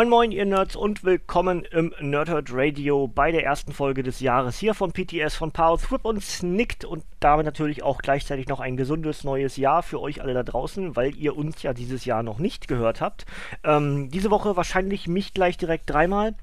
Moin 0.00 0.08
moin 0.08 0.32
ihr 0.32 0.46
Nerds 0.46 0.76
und 0.76 1.04
willkommen 1.04 1.66
im 1.72 1.92
Nerdhurt 2.00 2.48
Radio 2.52 3.06
bei 3.06 3.32
der 3.32 3.44
ersten 3.44 3.74
Folge 3.74 4.02
des 4.02 4.20
Jahres 4.20 4.58
hier 4.58 4.72
von 4.72 4.92
PTS 4.92 5.34
von 5.34 5.52
Power 5.52 5.78
Thrip 5.78 6.06
und 6.06 6.22
Snicked 6.22 6.86
und 6.86 7.04
damit 7.20 7.44
natürlich 7.44 7.82
auch 7.82 7.98
gleichzeitig 7.98 8.48
noch 8.48 8.60
ein 8.60 8.78
gesundes 8.78 9.24
neues 9.24 9.58
Jahr 9.58 9.82
für 9.82 10.00
euch 10.00 10.22
alle 10.22 10.32
da 10.32 10.42
draußen, 10.42 10.96
weil 10.96 11.14
ihr 11.16 11.36
uns 11.36 11.62
ja 11.62 11.74
dieses 11.74 12.06
Jahr 12.06 12.22
noch 12.22 12.38
nicht 12.38 12.66
gehört 12.66 13.02
habt. 13.02 13.26
Ähm, 13.62 14.08
diese 14.08 14.30
Woche 14.30 14.56
wahrscheinlich 14.56 15.06
mich 15.06 15.34
gleich 15.34 15.58
direkt 15.58 15.90
dreimal. 15.90 16.34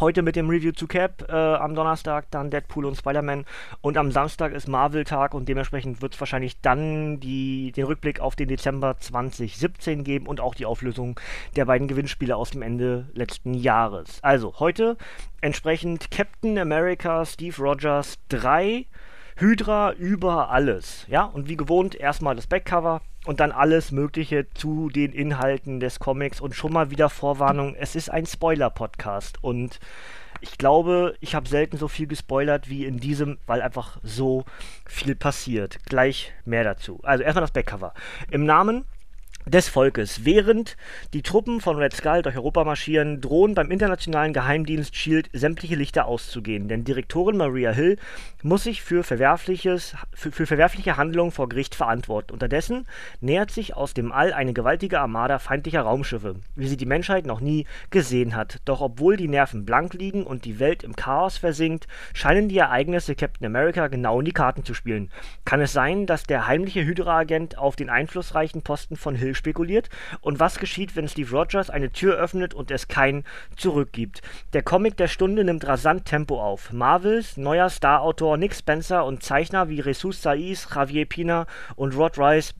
Heute 0.00 0.22
mit 0.22 0.34
dem 0.34 0.48
Review 0.48 0.72
zu 0.72 0.86
Cap, 0.86 1.26
äh, 1.28 1.32
am 1.34 1.74
Donnerstag 1.74 2.24
dann 2.30 2.48
Deadpool 2.48 2.86
und 2.86 2.96
Spider-Man 2.96 3.44
und 3.82 3.98
am 3.98 4.10
Samstag 4.12 4.54
ist 4.54 4.66
Marvel-Tag 4.66 5.34
und 5.34 5.46
dementsprechend 5.46 6.00
wird 6.00 6.14
es 6.14 6.20
wahrscheinlich 6.20 6.58
dann 6.62 7.20
die, 7.20 7.70
den 7.72 7.84
Rückblick 7.84 8.18
auf 8.18 8.34
den 8.34 8.48
Dezember 8.48 8.96
2017 8.98 10.02
geben 10.02 10.26
und 10.26 10.40
auch 10.40 10.54
die 10.54 10.64
Auflösung 10.64 11.20
der 11.54 11.66
beiden 11.66 11.86
Gewinnspiele 11.86 12.34
aus 12.34 12.50
dem 12.50 12.62
Ende 12.62 13.10
letzten 13.12 13.52
Jahres. 13.52 14.20
Also 14.22 14.54
heute 14.58 14.96
entsprechend 15.42 16.10
Captain 16.10 16.58
America 16.58 17.26
Steve 17.26 17.60
Rogers 17.60 18.18
3 18.30 18.86
Hydra 19.36 19.92
über 19.92 20.48
alles. 20.48 21.04
Ja, 21.08 21.24
und 21.24 21.46
wie 21.46 21.58
gewohnt 21.58 21.94
erstmal 21.94 22.36
das 22.36 22.46
Backcover 22.46 23.02
und 23.26 23.40
dann 23.40 23.52
alles 23.52 23.92
Mögliche 23.92 24.46
zu 24.54 24.88
den 24.88 25.12
Inhalten 25.12 25.80
des 25.80 25.98
Comics 25.98 26.40
und 26.40 26.54
schon 26.54 26.72
mal 26.72 26.90
wieder 26.90 27.10
Vorwarnung, 27.10 27.74
es 27.74 27.94
ist 27.94 28.10
ein 28.10 28.26
Spoiler-Podcast 28.26 29.42
und 29.42 29.78
ich 30.40 30.56
glaube, 30.56 31.16
ich 31.20 31.34
habe 31.34 31.48
selten 31.48 31.76
so 31.76 31.86
viel 31.86 32.06
gespoilert 32.06 32.70
wie 32.70 32.86
in 32.86 32.98
diesem, 32.98 33.38
weil 33.46 33.60
einfach 33.60 33.98
so 34.02 34.44
viel 34.86 35.14
passiert. 35.14 35.84
Gleich 35.84 36.32
mehr 36.46 36.64
dazu. 36.64 36.98
Also 37.02 37.22
erstmal 37.22 37.42
das 37.42 37.52
Backcover. 37.52 37.92
Im 38.30 38.46
Namen 38.46 38.84
des 39.46 39.68
Volkes. 39.68 40.24
Während 40.24 40.76
die 41.12 41.22
Truppen 41.22 41.60
von 41.60 41.76
Red 41.76 41.94
Skull 41.94 42.22
durch 42.22 42.36
Europa 42.36 42.64
marschieren, 42.64 43.20
drohen 43.20 43.54
beim 43.54 43.70
internationalen 43.70 44.32
Geheimdienst 44.32 44.94
SHIELD 44.94 45.30
sämtliche 45.32 45.76
Lichter 45.76 46.06
auszugehen, 46.06 46.68
denn 46.68 46.84
Direktorin 46.84 47.36
Maria 47.36 47.72
Hill 47.72 47.96
muss 48.42 48.64
sich 48.64 48.82
für, 48.82 49.02
verwerfliches, 49.02 49.94
für, 50.12 50.30
für 50.30 50.46
verwerfliche 50.46 50.96
Handlungen 50.96 51.32
vor 51.32 51.48
Gericht 51.48 51.74
verantworten. 51.74 52.32
Unterdessen 52.32 52.86
nähert 53.20 53.50
sich 53.50 53.74
aus 53.76 53.94
dem 53.94 54.12
All 54.12 54.32
eine 54.32 54.52
gewaltige 54.52 55.00
Armada 55.00 55.38
feindlicher 55.38 55.82
Raumschiffe, 55.82 56.36
wie 56.54 56.68
sie 56.68 56.76
die 56.76 56.86
Menschheit 56.86 57.26
noch 57.26 57.40
nie 57.40 57.66
gesehen 57.90 58.36
hat. 58.36 58.58
Doch 58.64 58.80
obwohl 58.80 59.16
die 59.16 59.28
Nerven 59.28 59.64
blank 59.64 59.94
liegen 59.94 60.24
und 60.24 60.44
die 60.44 60.58
Welt 60.58 60.82
im 60.82 60.96
Chaos 60.96 61.38
versinkt, 61.38 61.86
scheinen 62.14 62.48
die 62.48 62.58
Ereignisse 62.58 63.14
Captain 63.14 63.46
America 63.46 63.88
genau 63.88 64.20
in 64.20 64.26
die 64.26 64.32
Karten 64.32 64.64
zu 64.64 64.74
spielen. 64.74 65.10
Kann 65.44 65.60
es 65.60 65.72
sein, 65.72 66.06
dass 66.06 66.24
der 66.24 66.46
heimliche 66.46 66.84
Hydra-Agent 66.84 67.58
auf 67.58 67.76
den 67.76 67.90
einflussreichen 67.90 68.62
Posten 68.62 68.96
von 68.96 69.14
Hill 69.14 69.29
spekuliert? 69.34 69.88
Und 70.20 70.40
was 70.40 70.58
geschieht, 70.58 70.96
wenn 70.96 71.08
Steve 71.08 71.30
Rogers 71.30 71.70
eine 71.70 71.90
Tür 71.90 72.16
öffnet 72.16 72.54
und 72.54 72.70
es 72.70 72.88
kein 72.88 73.24
Zurück 73.56 73.92
gibt? 73.92 74.22
Der 74.52 74.62
Comic 74.62 74.96
der 74.96 75.08
Stunde 75.08 75.44
nimmt 75.44 75.66
rasant 75.66 76.04
Tempo 76.04 76.40
auf. 76.40 76.72
Marvels 76.72 77.36
neuer 77.36 77.70
Starautor 77.70 78.36
Nick 78.36 78.54
Spencer 78.54 79.04
und 79.04 79.22
Zeichner 79.22 79.68
wie 79.68 79.80
Jesus 79.80 80.22
Saiz, 80.22 80.68
Javier 80.74 81.06
Pina 81.06 81.46
und 81.76 81.96
Rod 81.96 82.18
Rice 82.18 82.54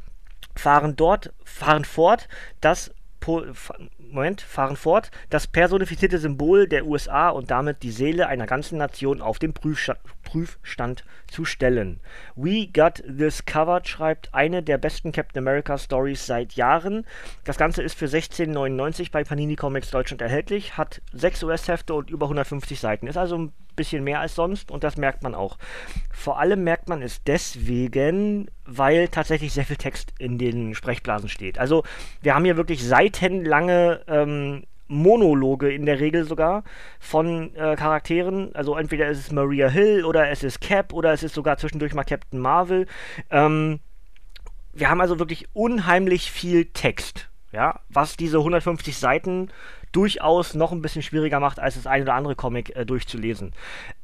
fahren 0.57 0.97
dort 0.97 1.33
fahren 1.45 1.85
fort, 1.85 2.29
das 2.61 2.93
Moment, 4.13 4.41
fahren 4.41 4.77
fort, 4.77 5.11
das 5.29 5.47
personifizierte 5.47 6.19
Symbol 6.19 6.69
der 6.69 6.87
USA 6.87 7.31
und 7.31 7.51
damit 7.51 7.83
die 7.83 7.91
Seele 7.91 8.27
einer 8.27 8.47
ganzen 8.47 8.79
Nation 8.79 9.21
auf 9.21 9.39
den 9.39 9.53
Prüfsta 9.53 9.97
Prüfstand 10.31 11.05
zu 11.27 11.45
stellen. 11.45 11.99
We 12.37 12.69
Got 12.73 13.03
This 13.03 13.45
Covered 13.47 13.89
schreibt 13.89 14.33
eine 14.33 14.63
der 14.63 14.79
besten 14.79 15.11
Captain 15.11 15.43
America 15.43 15.77
Stories 15.77 16.25
seit 16.25 16.53
Jahren. 16.53 17.05
Das 17.45 17.59
Ganze 17.59 17.83
ist 17.83 17.99
für 17.99 18.07
16,99 18.07 19.11
bei 19.11 19.25
Panini 19.25 19.57
Comics 19.57 19.91
Deutschland 19.91 20.23
erhältlich, 20.23 20.77
hat 20.77 21.03
6 21.13 21.43
US-Hefte 21.43 21.95
und 21.95 22.11
über 22.11 22.27
150 22.27 22.79
Seiten. 22.79 23.09
Ist 23.09 23.17
also 23.17 23.39
ein 23.39 23.53
bisschen 23.81 24.05
mehr 24.05 24.21
als 24.21 24.35
sonst 24.35 24.71
und 24.71 24.85
das 24.85 24.99
merkt 24.99 25.23
man 25.23 25.35
auch. 25.35 25.57
Vor 26.13 26.39
allem 26.39 26.63
merkt 26.63 26.89
man 26.89 27.01
es 27.01 27.25
deswegen, 27.25 28.51
weil 28.67 29.09
tatsächlich 29.09 29.53
sehr 29.55 29.65
viel 29.65 29.77
Text 29.77 30.13
in 30.19 30.37
den 30.37 30.75
Sprechblasen 30.75 31.31
steht. 31.31 31.59
Also 31.59 31.83
wir 32.21 32.35
haben 32.35 32.45
hier 32.45 32.59
wirklich 32.59 32.85
seitenlange 32.85 34.03
ähm, 34.07 34.65
Monologe 34.87 35.73
in 35.73 35.87
der 35.87 36.01
Regel 36.01 36.25
sogar 36.25 36.65
von 36.99 37.55
äh, 37.55 37.77
Charakteren. 37.77 38.55
Also 38.55 38.77
entweder 38.77 39.09
ist 39.09 39.19
es 39.19 39.33
Maria 39.33 39.69
Hill 39.69 40.05
oder 40.05 40.29
es 40.29 40.43
ist 40.43 40.61
Cap 40.61 40.93
oder 40.93 41.13
es 41.13 41.23
ist 41.23 41.35
sogar 41.35 41.57
zwischendurch 41.57 41.95
mal 41.95 42.05
Captain 42.05 42.41
Marvel. 42.41 42.87
Ähm, 43.31 43.81
wir 44.73 44.91
haben 44.91 45.01
also 45.01 45.19
wirklich 45.19 45.47
unheimlich 45.53 46.31
viel 46.31 46.67
Text. 46.67 47.30
Ja, 47.53 47.81
was 47.89 48.17
diese 48.17 48.39
150 48.39 48.97
Seiten 48.97 49.51
durchaus 49.93 50.55
noch 50.55 50.71
ein 50.73 50.83
bisschen 50.83 51.03
schwieriger 51.03 51.41
macht, 51.41 51.59
als 51.59 51.75
das 51.75 51.87
ein 51.87 52.03
oder 52.03 52.15
andere 52.15 52.37
Comic 52.37 52.77
äh, 52.77 52.87
durchzulesen. 52.87 53.53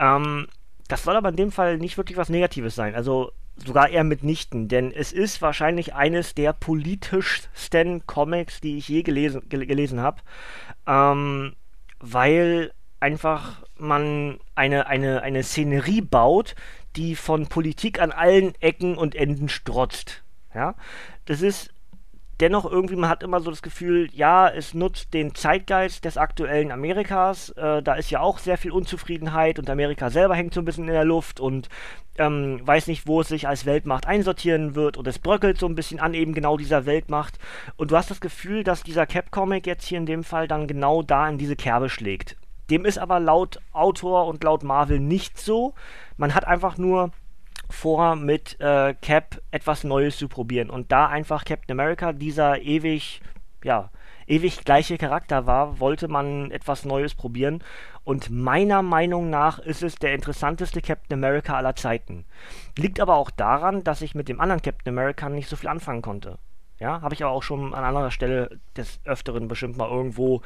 Ähm, 0.00 0.48
das 0.88 1.04
soll 1.04 1.16
aber 1.16 1.28
in 1.28 1.36
dem 1.36 1.52
Fall 1.52 1.78
nicht 1.78 1.96
wirklich 1.96 2.18
was 2.18 2.28
Negatives 2.28 2.74
sein. 2.74 2.94
Also 2.94 3.32
sogar 3.56 3.88
eher 3.88 4.04
mitnichten, 4.04 4.68
denn 4.68 4.92
es 4.92 5.12
ist 5.12 5.40
wahrscheinlich 5.40 5.94
eines 5.94 6.34
der 6.34 6.52
politischsten 6.52 8.06
Comics, 8.06 8.60
die 8.60 8.76
ich 8.76 8.88
je 8.88 9.02
gelesen, 9.02 9.48
gel 9.48 9.66
gelesen 9.66 10.00
habe, 10.00 10.20
ähm, 10.86 11.54
weil 11.98 12.72
einfach 13.00 13.62
man 13.78 14.38
eine, 14.54 14.86
eine, 14.86 15.22
eine 15.22 15.42
Szenerie 15.42 16.02
baut, 16.02 16.54
die 16.96 17.14
von 17.14 17.46
Politik 17.46 18.00
an 18.00 18.12
allen 18.12 18.54
Ecken 18.60 18.96
und 18.96 19.14
Enden 19.14 19.48
strotzt. 19.48 20.22
Ja, 20.54 20.74
das 21.26 21.42
ist 21.42 21.70
dennoch 22.40 22.70
irgendwie, 22.70 22.96
man 22.96 23.10
hat 23.10 23.22
immer 23.22 23.40
so 23.40 23.50
das 23.50 23.62
Gefühl, 23.62 24.08
ja, 24.12 24.48
es 24.48 24.74
nutzt 24.74 25.14
den 25.14 25.34
Zeitgeist 25.34 26.04
des 26.04 26.16
aktuellen 26.16 26.70
Amerikas. 26.70 27.50
Äh, 27.50 27.82
da 27.82 27.94
ist 27.94 28.10
ja 28.10 28.20
auch 28.20 28.38
sehr 28.38 28.58
viel 28.58 28.72
Unzufriedenheit 28.72 29.58
und 29.58 29.70
Amerika 29.70 30.10
selber 30.10 30.34
hängt 30.34 30.54
so 30.54 30.60
ein 30.60 30.64
bisschen 30.64 30.86
in 30.86 30.92
der 30.92 31.04
Luft 31.04 31.40
und 31.40 31.68
ähm, 32.18 32.60
weiß 32.64 32.86
nicht, 32.86 33.06
wo 33.06 33.20
es 33.20 33.28
sich 33.28 33.48
als 33.48 33.66
Weltmacht 33.66 34.06
einsortieren 34.06 34.74
wird 34.74 34.96
und 34.96 35.06
es 35.06 35.18
bröckelt 35.18 35.58
so 35.58 35.66
ein 35.66 35.74
bisschen 35.74 36.00
an 36.00 36.14
eben 36.14 36.34
genau 36.34 36.56
dieser 36.56 36.86
Weltmacht. 36.86 37.38
Und 37.76 37.90
du 37.90 37.96
hast 37.96 38.10
das 38.10 38.20
Gefühl, 38.20 38.64
dass 38.64 38.82
dieser 38.82 39.06
Cap-Comic 39.06 39.66
jetzt 39.66 39.86
hier 39.86 39.98
in 39.98 40.06
dem 40.06 40.24
Fall 40.24 40.48
dann 40.48 40.66
genau 40.66 41.02
da 41.02 41.28
in 41.28 41.38
diese 41.38 41.56
Kerbe 41.56 41.88
schlägt. 41.88 42.36
Dem 42.70 42.84
ist 42.84 42.98
aber 42.98 43.20
laut 43.20 43.60
Autor 43.72 44.26
und 44.26 44.42
laut 44.42 44.64
Marvel 44.64 44.98
nicht 44.98 45.38
so. 45.38 45.74
Man 46.16 46.34
hat 46.34 46.46
einfach 46.46 46.78
nur 46.78 47.12
vor, 47.68 48.16
mit 48.16 48.60
äh, 48.60 48.94
Cap 48.94 49.40
etwas 49.50 49.84
Neues 49.84 50.16
zu 50.16 50.28
probieren. 50.28 50.70
Und 50.70 50.92
da 50.92 51.06
einfach 51.06 51.44
Captain 51.44 51.78
America 51.78 52.12
dieser 52.12 52.60
ewig, 52.60 53.20
ja, 53.62 53.90
ewig 54.26 54.64
gleiche 54.64 54.98
Charakter 54.98 55.46
war, 55.46 55.80
wollte 55.80 56.08
man 56.08 56.50
etwas 56.50 56.84
Neues 56.84 57.14
probieren. 57.14 57.62
Und 58.04 58.30
meiner 58.30 58.82
Meinung 58.82 59.30
nach 59.30 59.58
ist 59.58 59.82
es 59.82 59.96
der 59.96 60.14
interessanteste 60.14 60.80
Captain 60.80 61.18
America 61.18 61.56
aller 61.56 61.74
Zeiten. 61.74 62.24
Liegt 62.76 63.00
aber 63.00 63.16
auch 63.16 63.30
daran, 63.30 63.82
dass 63.84 64.02
ich 64.02 64.14
mit 64.14 64.28
dem 64.28 64.40
anderen 64.40 64.62
Captain 64.62 64.92
America 64.92 65.28
nicht 65.28 65.48
so 65.48 65.56
viel 65.56 65.68
anfangen 65.68 66.02
konnte. 66.02 66.38
Ja, 66.78 67.00
habe 67.00 67.14
ich 67.14 67.24
aber 67.24 67.32
auch 67.32 67.42
schon 67.42 67.74
an 67.74 67.84
anderer 67.84 68.10
Stelle 68.10 68.60
des 68.76 69.00
Öfteren 69.04 69.48
bestimmt 69.48 69.76
mal 69.76 69.88
irgendwo 69.88 70.42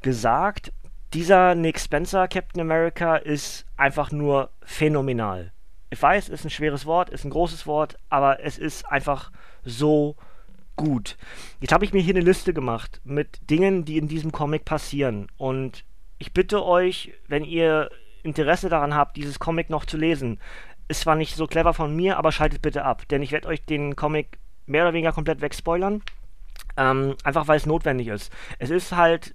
gesagt. 0.00 0.72
Dieser 1.12 1.54
Nick 1.54 1.78
Spencer 1.78 2.28
Captain 2.28 2.60
America 2.60 3.16
ist 3.16 3.66
einfach 3.76 4.12
nur 4.12 4.50
phänomenal. 4.62 5.52
Ich 5.92 6.00
weiß, 6.00 6.30
ist 6.30 6.44
ein 6.44 6.50
schweres 6.50 6.86
Wort, 6.86 7.10
ist 7.10 7.26
ein 7.26 7.30
großes 7.30 7.66
Wort, 7.66 7.98
aber 8.08 8.42
es 8.42 8.56
ist 8.56 8.86
einfach 8.90 9.30
so 9.62 10.16
gut. 10.74 11.18
Jetzt 11.60 11.74
habe 11.74 11.84
ich 11.84 11.92
mir 11.92 12.00
hier 12.00 12.14
eine 12.14 12.24
Liste 12.24 12.54
gemacht 12.54 13.02
mit 13.04 13.50
Dingen, 13.50 13.84
die 13.84 13.98
in 13.98 14.08
diesem 14.08 14.32
Comic 14.32 14.64
passieren. 14.64 15.26
Und 15.36 15.84
ich 16.16 16.32
bitte 16.32 16.64
euch, 16.64 17.12
wenn 17.28 17.44
ihr 17.44 17.90
Interesse 18.22 18.70
daran 18.70 18.94
habt, 18.94 19.18
dieses 19.18 19.38
Comic 19.38 19.68
noch 19.68 19.84
zu 19.84 19.98
lesen, 19.98 20.40
ist 20.88 21.02
zwar 21.02 21.14
nicht 21.14 21.36
so 21.36 21.46
clever 21.46 21.74
von 21.74 21.94
mir, 21.94 22.16
aber 22.16 22.32
schaltet 22.32 22.62
bitte 22.62 22.86
ab, 22.86 23.06
denn 23.08 23.20
ich 23.20 23.30
werde 23.30 23.48
euch 23.48 23.62
den 23.66 23.94
Comic 23.94 24.38
mehr 24.64 24.84
oder 24.84 24.94
weniger 24.94 25.12
komplett 25.12 25.42
wegspoilern. 25.42 26.00
Ähm, 26.78 27.16
einfach 27.22 27.48
weil 27.48 27.58
es 27.58 27.66
notwendig 27.66 28.08
ist. 28.08 28.32
Es 28.58 28.70
ist 28.70 28.92
halt 28.96 29.34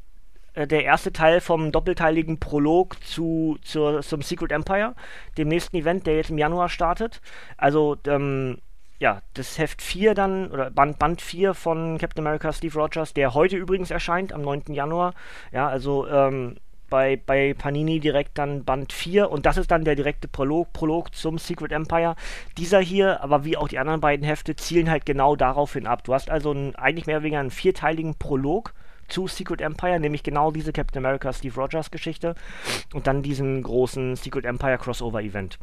der 0.66 0.84
erste 0.84 1.14
Teil 1.14 1.42
vom 1.42 1.72
doppelteiligen 1.72 2.40
Prolog 2.40 3.04
zu, 3.04 3.58
zur, 3.62 4.02
zum 4.02 4.22
Secret 4.22 4.52
Empire, 4.52 4.96
dem 5.38 5.50
nächsten 5.50 5.76
Event, 5.78 6.08
der 6.08 6.16
jetzt 6.16 6.32
im 6.32 6.38
Januar 6.38 6.70
startet. 6.70 7.22
Also, 7.58 7.98
ähm, 8.08 8.58
ja, 9.00 9.22
das 9.36 9.60
Heft 9.60 9.82
4 9.82 10.16
dann, 10.16 10.50
oder 10.50 10.72
Band, 10.72 10.98
Band 10.98 11.22
4 11.22 11.54
von 11.54 11.98
Captain 12.00 12.26
America 12.26 12.52
Steve 12.52 12.80
Rogers, 12.80 13.14
der 13.14 13.34
heute 13.34 13.56
übrigens 13.58 13.92
erscheint, 13.92 14.34
am 14.34 14.42
9. 14.42 14.74
Januar. 14.74 15.14
Ja, 15.52 15.68
also 15.68 16.08
ähm, 16.08 16.56
bei, 16.90 17.22
bei 17.24 17.54
Panini 17.54 18.00
direkt 18.00 18.38
dann 18.38 18.64
Band 18.64 18.94
4 18.94 19.30
und 19.30 19.46
das 19.46 19.58
ist 19.58 19.72
dann 19.72 19.84
der 19.84 19.96
direkte 19.96 20.28
Prolog, 20.28 20.74
Prolog 20.74 21.14
zum 21.14 21.38
Secret 21.38 21.72
Empire. 21.72 22.16
Dieser 22.58 22.80
hier, 22.80 23.22
aber 23.22 23.46
wie 23.46 23.58
auch 23.58 23.68
die 23.68 23.80
anderen 23.80 24.02
beiden 24.02 24.26
Hefte, 24.26 24.56
zielen 24.56 24.90
halt 24.90 25.06
genau 25.06 25.36
daraufhin 25.36 25.86
ab. 25.86 26.04
Du 26.04 26.14
hast 26.14 26.30
also 26.30 26.52
einen, 26.52 26.76
eigentlich 26.76 27.06
mehr 27.06 27.18
oder 27.18 27.24
weniger 27.24 27.40
einen 27.40 27.52
vierteiligen 27.52 28.16
Prolog 28.16 28.74
zu 29.08 29.28
Secret 29.28 29.62
Empire, 29.62 30.00
nämlich 30.00 30.24
genau 30.24 30.52
diese 30.52 30.74
Captain 30.74 31.04
America 31.06 31.32
Steve 31.34 31.56
Rogers 31.60 31.92
Geschichte 31.92 32.36
und 32.94 33.08
dann 33.08 33.24
diesen 33.24 33.64
großen 33.64 34.16
Secret 34.16 34.46
Empire 34.46 34.78
Crossover 34.78 35.22
Event. 35.22 35.60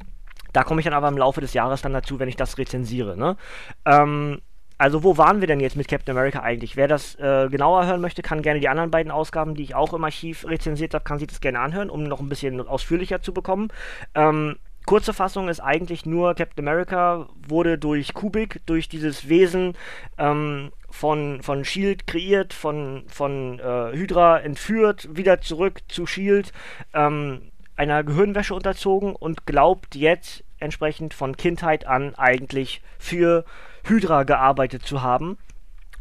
Da 0.52 0.62
komme 0.62 0.80
ich 0.80 0.84
dann 0.84 0.94
aber 0.94 1.08
im 1.08 1.18
Laufe 1.18 1.40
des 1.40 1.52
Jahres 1.52 1.82
dann 1.82 1.92
dazu, 1.92 2.18
wenn 2.18 2.28
ich 2.28 2.36
das 2.36 2.58
rezensiere. 2.58 3.16
Ne? 3.16 3.36
Ähm, 3.84 4.40
also 4.78 5.02
wo 5.02 5.16
waren 5.18 5.40
wir 5.40 5.46
denn 5.46 5.60
jetzt 5.60 5.76
mit 5.76 5.88
Captain 5.88 6.16
America 6.16 6.42
eigentlich? 6.42 6.76
Wer 6.76 6.88
das 6.88 7.14
äh, 7.16 7.48
genauer 7.48 7.86
hören 7.86 8.00
möchte, 8.00 8.22
kann 8.22 8.42
gerne 8.42 8.60
die 8.60 8.68
anderen 8.68 8.90
beiden 8.90 9.12
Ausgaben, 9.12 9.54
die 9.54 9.62
ich 9.62 9.74
auch 9.74 9.92
im 9.92 10.04
Archiv 10.04 10.46
rezensiert 10.46 10.94
habe, 10.94 11.04
kann 11.04 11.18
sich 11.18 11.28
das 11.28 11.40
gerne 11.40 11.60
anhören, 11.60 11.90
um 11.90 12.04
noch 12.04 12.20
ein 12.20 12.28
bisschen 12.28 12.60
ausführlicher 12.60 13.22
zu 13.22 13.32
bekommen. 13.32 13.68
Ähm, 14.14 14.56
kurze 14.86 15.12
Fassung 15.12 15.48
ist 15.48 15.60
eigentlich 15.60 16.06
nur 16.06 16.34
Captain 16.34 16.66
America 16.66 17.28
wurde 17.48 17.78
durch 17.78 18.14
Kubik, 18.14 18.60
durch 18.66 18.88
dieses 18.88 19.28
Wesen 19.28 19.76
ähm, 20.18 20.72
von, 20.90 21.42
von 21.42 21.64
Shield 21.64 22.06
kreiert, 22.06 22.52
von, 22.52 23.04
von 23.08 23.58
äh, 23.58 23.92
Hydra 23.92 24.40
entführt, 24.40 25.08
wieder 25.12 25.40
zurück 25.40 25.80
zu 25.88 26.06
Shield. 26.06 26.52
Ähm, 26.92 27.50
einer 27.76 28.04
Gehirnwäsche 28.04 28.54
unterzogen 28.54 29.16
und 29.16 29.46
glaubt 29.46 29.94
jetzt 29.96 30.44
entsprechend 30.58 31.12
von 31.12 31.36
Kindheit 31.36 31.86
an 31.86 32.14
eigentlich 32.14 32.82
für 32.98 33.44
Hydra 33.84 34.22
gearbeitet 34.22 34.84
zu 34.86 35.02
haben 35.02 35.38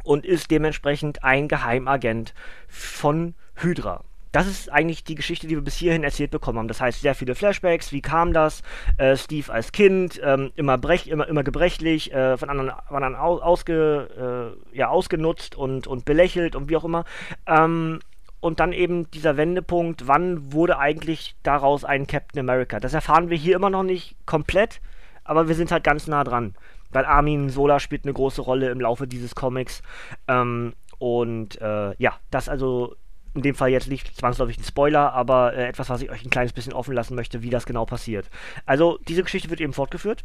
und 0.03 0.25
ist 0.25 0.51
dementsprechend 0.51 1.23
ein 1.23 1.47
Geheimagent 1.47 2.33
von 2.67 3.33
Hydra. 3.55 4.03
Das 4.33 4.47
ist 4.47 4.69
eigentlich 4.71 5.03
die 5.03 5.13
Geschichte, 5.13 5.45
die 5.47 5.55
wir 5.55 5.63
bis 5.63 5.75
hierhin 5.75 6.03
erzählt 6.03 6.31
bekommen 6.31 6.57
haben. 6.57 6.67
Das 6.67 6.81
heißt, 6.81 7.01
sehr 7.01 7.13
viele 7.13 7.35
Flashbacks. 7.35 7.91
Wie 7.91 8.01
kam 8.01 8.33
das? 8.33 8.63
Äh, 8.97 9.15
Steve 9.15 9.53
als 9.53 9.71
Kind, 9.71 10.19
ähm, 10.23 10.51
immer, 10.55 10.77
brech, 10.79 11.07
immer, 11.07 11.27
immer 11.27 11.43
gebrechlich, 11.43 12.11
äh, 12.11 12.35
von 12.35 12.49
anderen, 12.49 12.71
von 12.87 13.03
anderen 13.03 13.15
ausge, 13.15 14.57
äh, 14.73 14.77
ja, 14.77 14.89
ausgenutzt 14.89 15.55
und, 15.55 15.85
und 15.85 16.03
belächelt 16.03 16.55
und 16.55 16.67
wie 16.67 16.75
auch 16.75 16.83
immer. 16.83 17.05
Ähm, 17.45 17.99
und 18.39 18.59
dann 18.59 18.73
eben 18.73 19.09
dieser 19.11 19.37
Wendepunkt, 19.37 20.07
wann 20.07 20.51
wurde 20.51 20.79
eigentlich 20.79 21.35
daraus 21.43 21.85
ein 21.85 22.07
Captain 22.07 22.39
America? 22.39 22.79
Das 22.79 22.95
erfahren 22.95 23.29
wir 23.29 23.37
hier 23.37 23.55
immer 23.55 23.69
noch 23.69 23.83
nicht 23.83 24.15
komplett, 24.25 24.81
aber 25.23 25.47
wir 25.47 25.53
sind 25.55 25.71
halt 25.71 25.83
ganz 25.83 26.07
nah 26.07 26.23
dran. 26.23 26.55
Weil 26.89 27.05
Armin 27.05 27.49
Sola 27.49 27.79
spielt 27.79 28.03
eine 28.03 28.13
große 28.13 28.41
Rolle 28.41 28.71
im 28.71 28.81
Laufe 28.81 29.07
dieses 29.07 29.35
Comics. 29.35 29.83
Ähm, 30.27 30.73
und 30.97 31.61
äh, 31.61 31.93
ja, 31.99 32.19
das 32.31 32.49
also 32.49 32.95
in 33.35 33.41
dem 33.41 33.55
Fall 33.55 33.69
jetzt 33.69 33.89
nicht 33.89 34.15
zwangsläufig 34.15 34.57
ein 34.57 34.63
Spoiler, 34.63 35.13
aber 35.13 35.53
äh, 35.53 35.67
etwas, 35.67 35.89
was 35.89 36.01
ich 36.01 36.11
euch 36.11 36.23
ein 36.23 36.29
kleines 36.29 36.53
bisschen 36.53 36.73
offen 36.73 36.93
lassen 36.93 37.15
möchte, 37.15 37.41
wie 37.41 37.49
das 37.49 37.65
genau 37.65 37.85
passiert. 37.85 38.29
Also 38.65 38.99
diese 39.07 39.23
Geschichte 39.23 39.49
wird 39.49 39.61
eben 39.61 39.73
fortgeführt, 39.73 40.23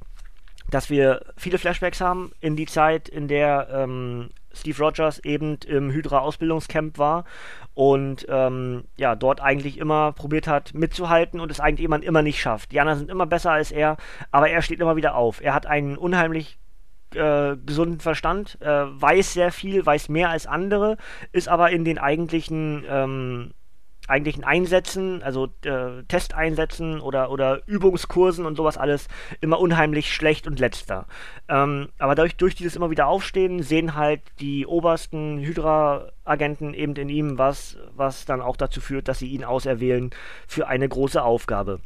dass 0.71 0.91
wir 0.91 1.25
viele 1.37 1.59
Flashbacks 1.59 2.01
haben 2.01 2.33
in 2.41 2.57
die 2.57 2.67
Zeit, 2.67 3.09
in 3.09 3.29
der 3.29 3.69
ähm, 3.73 4.31
Steve 4.53 4.83
Rogers 4.83 5.19
eben 5.21 5.59
im 5.67 5.91
Hydra-Ausbildungscamp 5.91 6.99
war 6.99 7.25
und 7.75 8.27
ähm, 8.29 8.85
ja, 8.97 9.15
dort 9.15 9.41
eigentlich 9.41 9.79
immer 9.79 10.13
probiert 10.13 10.47
hat 10.47 10.75
mitzuhalten 10.75 11.41
und 11.41 11.51
es 11.51 11.61
eigentlich 11.61 11.83
jemand 11.83 12.05
immer 12.05 12.23
nicht 12.23 12.41
schafft. 12.41 12.73
Die 12.73 12.81
anderen 12.81 12.99
sind 12.99 13.11
immer 13.11 13.27
besser 13.27 13.53
als 13.53 13.71
er, 13.71 13.97
aber 14.31 14.51
er 14.51 14.63
steht 14.63 14.81
immer 14.81 14.97
wieder 14.97 15.15
auf. 15.15 15.41
Er 15.43 15.55
hat 15.55 15.67
einen 15.67 15.97
unheimlich 15.97 16.59
äh, 17.15 17.57
gesunden 17.65 18.01
Verstand, 18.01 18.59
äh, 18.61 18.67
weiß 18.67 19.33
sehr 19.33 19.53
viel, 19.53 19.85
weiß 19.85 20.09
mehr 20.09 20.31
als 20.31 20.47
andere, 20.47 20.97
ist 21.33 21.49
aber 21.49 21.71
in 21.71 21.85
den 21.85 21.99
eigentlichen 21.99 22.85
ähm, 22.89 23.53
eigentlichen 24.09 24.43
Einsätzen, 24.43 25.23
also 25.23 25.49
äh, 25.65 26.03
Testeinsätzen 26.09 27.01
oder, 27.01 27.31
oder 27.31 27.61
Übungskursen 27.67 28.47
und 28.47 28.57
sowas 28.57 28.79
alles 28.79 29.07
immer 29.41 29.61
unheimlich 29.61 30.13
schlecht 30.13 30.47
und 30.47 30.59
letzter. 30.59 31.07
Ähm, 31.49 31.91
aber 31.99 32.15
dadurch, 32.15 32.37
durch 32.37 32.55
dieses 32.55 32.75
immer 32.75 32.91
wieder 32.91 33.07
Aufstehen 33.07 33.63
sehen 33.63 33.95
halt 33.95 34.23
die 34.41 34.67
obersten 34.67 35.39
Hydra-Agenten 35.39 36.75
eben 36.75 36.97
in 36.97 37.09
ihm 37.11 37.39
was, 37.39 37.77
was 37.95 38.25
dann 38.25 38.41
auch 38.41 38.57
dazu 38.57 38.81
führt, 38.81 39.09
dass 39.09 39.19
sie 39.19 39.29
ihn 39.29 39.45
auserwählen 39.45 40.11
für 40.47 40.67
eine 40.67 40.89
große 40.89 41.23
Aufgabe 41.23 41.81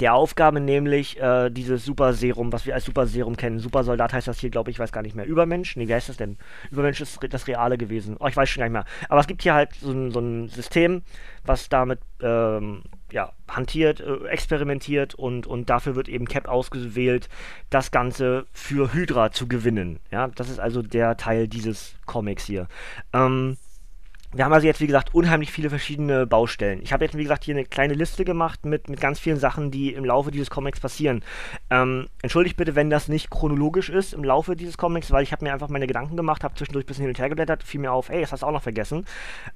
der 0.00 0.14
Aufgabe, 0.14 0.60
nämlich 0.60 1.20
äh, 1.20 1.50
dieses 1.50 1.84
Super 1.84 2.12
Serum, 2.12 2.52
was 2.52 2.66
wir 2.66 2.74
als 2.74 2.84
Super 2.84 3.06
Serum 3.06 3.36
kennen. 3.36 3.58
Super 3.58 3.84
Soldat 3.84 4.12
heißt 4.12 4.28
das 4.28 4.38
hier, 4.38 4.50
glaube 4.50 4.70
ich, 4.70 4.78
weiß 4.78 4.92
gar 4.92 5.02
nicht 5.02 5.16
mehr. 5.16 5.26
Übermensch? 5.26 5.76
Nee, 5.76 5.88
wie 5.88 5.94
heißt 5.94 6.08
das 6.08 6.16
denn? 6.16 6.36
Übermensch 6.70 7.00
ist 7.00 7.18
das 7.30 7.46
Reale 7.46 7.78
gewesen. 7.78 8.16
Oh, 8.20 8.26
ich 8.26 8.36
weiß 8.36 8.48
schon 8.48 8.60
gar 8.60 8.66
nicht 8.66 8.72
mehr. 8.72 8.84
Aber 9.08 9.20
es 9.20 9.26
gibt 9.26 9.42
hier 9.42 9.54
halt 9.54 9.74
so 9.74 9.90
ein, 9.90 10.10
so 10.12 10.20
ein 10.20 10.48
System, 10.48 11.02
was 11.44 11.68
damit 11.68 12.00
ähm, 12.20 12.82
ja, 13.10 13.32
hantiert, 13.48 14.00
äh, 14.00 14.26
experimentiert 14.28 15.14
und, 15.14 15.46
und 15.46 15.70
dafür 15.70 15.96
wird 15.96 16.08
eben 16.08 16.26
Cap 16.26 16.48
ausgewählt, 16.48 17.28
das 17.70 17.90
Ganze 17.90 18.46
für 18.52 18.92
Hydra 18.92 19.32
zu 19.32 19.48
gewinnen. 19.48 20.00
Ja, 20.10 20.28
das 20.28 20.50
ist 20.50 20.60
also 20.60 20.82
der 20.82 21.16
Teil 21.16 21.48
dieses 21.48 21.94
Comics 22.06 22.44
hier. 22.44 22.68
Ähm, 23.12 23.56
wir 24.32 24.44
haben 24.44 24.52
also 24.52 24.66
jetzt, 24.66 24.80
wie 24.80 24.86
gesagt, 24.86 25.14
unheimlich 25.14 25.50
viele 25.50 25.70
verschiedene 25.70 26.26
Baustellen. 26.26 26.82
Ich 26.82 26.92
habe 26.92 27.04
jetzt, 27.04 27.16
wie 27.16 27.22
gesagt, 27.22 27.44
hier 27.44 27.54
eine 27.54 27.64
kleine 27.64 27.94
Liste 27.94 28.26
gemacht 28.26 28.66
mit, 28.66 28.90
mit 28.90 29.00
ganz 29.00 29.18
vielen 29.18 29.38
Sachen, 29.38 29.70
die 29.70 29.94
im 29.94 30.04
Laufe 30.04 30.30
dieses 30.30 30.50
Comics 30.50 30.80
passieren. 30.80 31.24
Ähm, 31.70 32.08
entschuldigt 32.20 32.56
bitte, 32.56 32.74
wenn 32.74 32.90
das 32.90 33.08
nicht 33.08 33.30
chronologisch 33.30 33.88
ist 33.88 34.12
im 34.12 34.22
Laufe 34.22 34.54
dieses 34.54 34.76
Comics, 34.76 35.10
weil 35.10 35.22
ich 35.22 35.32
habe 35.32 35.44
mir 35.44 35.52
einfach 35.52 35.70
meine 35.70 35.86
Gedanken 35.86 36.16
gemacht, 36.16 36.44
habe 36.44 36.54
zwischendurch 36.54 36.84
ein 36.84 36.88
bisschen 36.88 37.02
hin 37.02 37.10
und 37.10 37.18
her 37.18 37.30
geblättert, 37.30 37.62
fiel 37.62 37.80
mir 37.80 37.92
auf, 37.92 38.10
ey, 38.10 38.20
das 38.20 38.32
hast 38.32 38.42
du 38.42 38.46
auch 38.46 38.52
noch 38.52 38.62
vergessen. 38.62 39.06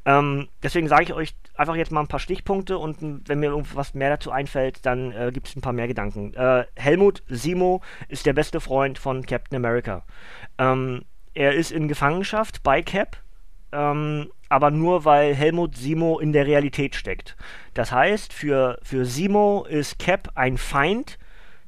Ähm, 0.07 0.49
deswegen 0.63 0.89
sage 0.89 1.03
ich 1.03 1.13
euch 1.13 1.35
einfach 1.55 1.77
jetzt 1.77 1.93
mal 1.93 2.01
ein 2.01 2.09
paar 2.09 2.21
Stichpunkte 2.21 2.79
und 2.79 3.29
wenn 3.29 3.41
mir 3.41 3.51
irgendwas 3.51 3.93
mehr 3.93 4.09
dazu 4.09 4.31
einfällt, 4.31 4.87
dann 4.87 5.13
äh, 5.13 5.31
gibt 5.33 5.49
es 5.49 5.57
ein 5.57 5.61
paar 5.61 5.75
mehr 5.75 5.89
Gedanken. 5.89 6.33
Äh, 6.35 6.65
Helmut 6.77 7.23
Simo 7.29 7.83
ist 8.09 8.25
der 8.25 8.33
beste 8.33 8.61
Freund 8.61 8.99
von 8.99 9.27
Captain 9.27 9.57
America. 9.57 10.05
Ähm, 10.57 11.03
er 11.35 11.53
ist 11.55 11.73
in 11.73 11.89
Gefangenschaft 11.89 12.63
bei 12.63 12.83
Cap. 12.83 13.19
Ähm, 13.73 14.29
aber 14.53 14.71
nur 14.71 15.07
weil 15.07 15.35
Helmut 15.35 15.77
Simo 15.77 16.19
in 16.19 16.35
der 16.35 16.47
Realität 16.47 16.95
steckt. 16.95 17.37
Das 17.73 17.91
heißt, 17.91 18.35
für, 18.35 18.79
für 18.83 19.07
Simo 19.07 19.65
ist 19.67 19.99
Cap 19.99 20.31
ein 20.35 20.59
Feind, 20.59 21.19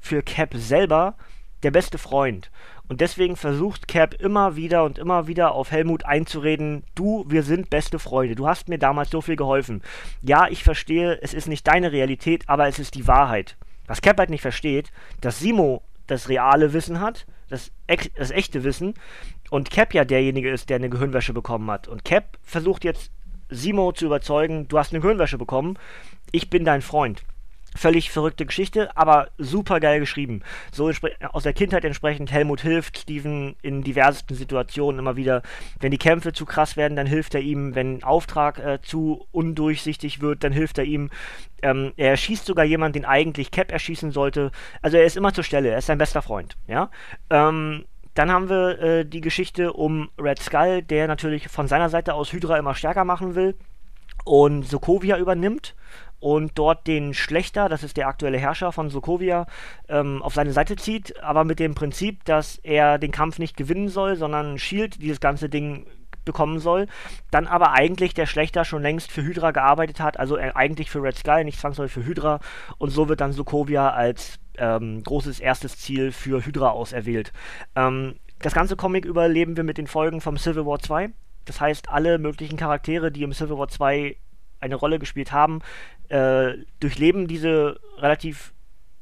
für 0.00 0.22
Cap 0.22 0.52
selber 0.54 1.14
der 1.62 1.70
beste 1.70 1.96
Freund. 1.96 2.50
Und 2.86 3.00
deswegen 3.00 3.36
versucht 3.36 3.88
Cap 3.88 4.12
immer 4.20 4.56
wieder 4.56 4.84
und 4.84 4.98
immer 4.98 5.26
wieder 5.26 5.52
auf 5.52 5.70
Helmut 5.70 6.04
einzureden, 6.04 6.84
du, 6.94 7.24
wir 7.26 7.42
sind 7.42 7.70
beste 7.70 7.98
Freunde, 7.98 8.34
du 8.34 8.46
hast 8.46 8.68
mir 8.68 8.78
damals 8.78 9.08
so 9.08 9.22
viel 9.22 9.36
geholfen. 9.36 9.80
Ja, 10.20 10.48
ich 10.48 10.62
verstehe, 10.62 11.18
es 11.22 11.32
ist 11.32 11.48
nicht 11.48 11.66
deine 11.66 11.90
Realität, 11.90 12.44
aber 12.50 12.68
es 12.68 12.78
ist 12.78 12.94
die 12.96 13.08
Wahrheit. 13.08 13.56
Was 13.86 14.02
Cap 14.02 14.18
halt 14.18 14.28
nicht 14.28 14.42
versteht, 14.42 14.92
dass 15.22 15.38
Simo 15.38 15.82
das 16.06 16.28
reale 16.28 16.74
Wissen 16.74 17.00
hat, 17.00 17.26
das, 17.48 17.72
das 18.16 18.30
echte 18.30 18.62
Wissen, 18.62 18.92
und 19.54 19.70
Cap 19.70 19.94
ja 19.94 20.04
derjenige 20.04 20.50
ist, 20.50 20.68
der 20.68 20.78
eine 20.78 20.90
Gehirnwäsche 20.90 21.32
bekommen 21.32 21.70
hat. 21.70 21.86
Und 21.86 22.04
Cap 22.04 22.38
versucht 22.42 22.82
jetzt 22.82 23.12
Simo 23.48 23.92
zu 23.92 24.06
überzeugen, 24.06 24.66
du 24.66 24.78
hast 24.78 24.92
eine 24.92 25.00
Gehirnwäsche 25.00 25.38
bekommen, 25.38 25.78
ich 26.32 26.50
bin 26.50 26.64
dein 26.64 26.82
Freund. 26.82 27.22
Völlig 27.76 28.10
verrückte 28.10 28.46
Geschichte, 28.46 28.96
aber 28.96 29.28
super 29.38 29.78
geil 29.78 30.00
geschrieben. 30.00 30.42
So 30.72 30.90
aus 31.30 31.44
der 31.44 31.52
Kindheit 31.52 31.84
entsprechend, 31.84 32.32
Helmut 32.32 32.62
hilft 32.62 32.98
Steven 32.98 33.54
in 33.62 33.84
diversesten 33.84 34.36
Situationen 34.36 34.98
immer 34.98 35.14
wieder. 35.14 35.42
Wenn 35.78 35.92
die 35.92 35.98
Kämpfe 35.98 36.32
zu 36.32 36.46
krass 36.46 36.76
werden, 36.76 36.96
dann 36.96 37.06
hilft 37.06 37.36
er 37.36 37.40
ihm. 37.40 37.76
Wenn 37.76 38.02
Auftrag 38.02 38.58
äh, 38.58 38.80
zu 38.82 39.24
undurchsichtig 39.30 40.20
wird, 40.20 40.42
dann 40.42 40.52
hilft 40.52 40.78
er 40.78 40.84
ihm. 40.84 41.10
Ähm, 41.62 41.92
er 41.96 42.10
erschießt 42.10 42.44
sogar 42.44 42.64
jemanden, 42.64 42.94
den 42.94 43.04
eigentlich 43.04 43.52
Cap 43.52 43.70
erschießen 43.70 44.10
sollte. 44.10 44.50
Also 44.82 44.96
er 44.96 45.04
ist 45.04 45.16
immer 45.16 45.32
zur 45.32 45.44
Stelle, 45.44 45.68
er 45.68 45.78
ist 45.78 45.86
sein 45.86 45.98
bester 45.98 46.22
Freund. 46.22 46.56
Ja. 46.66 46.90
Ähm, 47.30 47.84
dann 48.14 48.30
haben 48.30 48.48
wir 48.48 48.78
äh, 48.80 49.04
die 49.04 49.20
Geschichte 49.20 49.72
um 49.72 50.08
Red 50.18 50.40
Skull, 50.40 50.82
der 50.82 51.08
natürlich 51.08 51.48
von 51.48 51.68
seiner 51.68 51.88
Seite 51.88 52.14
aus 52.14 52.32
Hydra 52.32 52.58
immer 52.58 52.74
stärker 52.74 53.04
machen 53.04 53.34
will 53.34 53.54
und 54.24 54.62
Sokovia 54.64 55.18
übernimmt 55.18 55.74
und 56.20 56.52
dort 56.54 56.86
den 56.86 57.12
Schlechter, 57.12 57.68
das 57.68 57.82
ist 57.82 57.96
der 57.98 58.08
aktuelle 58.08 58.38
Herrscher 58.38 58.72
von 58.72 58.88
Sokovia, 58.88 59.46
ähm, 59.88 60.22
auf 60.22 60.32
seine 60.32 60.52
Seite 60.52 60.76
zieht, 60.76 61.22
aber 61.22 61.44
mit 61.44 61.58
dem 61.58 61.74
Prinzip, 61.74 62.24
dass 62.24 62.56
er 62.62 62.98
den 62.98 63.10
Kampf 63.10 63.38
nicht 63.38 63.56
gewinnen 63.56 63.88
soll, 63.88 64.16
sondern 64.16 64.58
Shield 64.58 65.02
dieses 65.02 65.20
ganze 65.20 65.50
Ding 65.50 65.86
bekommen 66.24 66.58
soll, 66.58 66.86
dann 67.30 67.46
aber 67.46 67.72
eigentlich 67.72 68.14
der 68.14 68.26
Schlechter 68.26 68.64
schon 68.64 68.82
längst 68.82 69.12
für 69.12 69.22
Hydra 69.22 69.50
gearbeitet 69.50 70.00
hat, 70.00 70.18
also 70.18 70.36
eigentlich 70.36 70.90
für 70.90 71.02
Red 71.02 71.16
Skull, 71.16 71.44
nicht 71.44 71.60
zwangsläufig 71.60 71.94
für 71.94 72.08
Hydra 72.08 72.40
und 72.78 72.90
so 72.90 73.08
wird 73.08 73.20
dann 73.20 73.32
Sokovia 73.32 73.90
als 73.90 74.38
ähm, 74.56 75.02
großes 75.02 75.40
erstes 75.40 75.78
Ziel 75.78 76.12
für 76.12 76.44
Hydra 76.44 76.70
auserwählt. 76.70 77.32
Ähm, 77.74 78.16
das 78.40 78.54
ganze 78.54 78.76
Comic 78.76 79.04
überleben 79.04 79.56
wir 79.56 79.64
mit 79.64 79.78
den 79.78 79.86
Folgen 79.86 80.20
vom 80.20 80.36
Civil 80.36 80.66
War 80.66 80.78
2. 80.78 81.10
Das 81.44 81.60
heißt, 81.60 81.90
alle 81.90 82.18
möglichen 82.18 82.56
Charaktere, 82.56 83.10
die 83.10 83.22
im 83.22 83.32
Civil 83.32 83.58
War 83.58 83.68
2 83.68 84.16
eine 84.60 84.74
Rolle 84.74 84.98
gespielt 84.98 85.32
haben, 85.32 85.60
äh, 86.08 86.52
durchleben 86.80 87.26
diese 87.26 87.80
relativ 87.98 88.53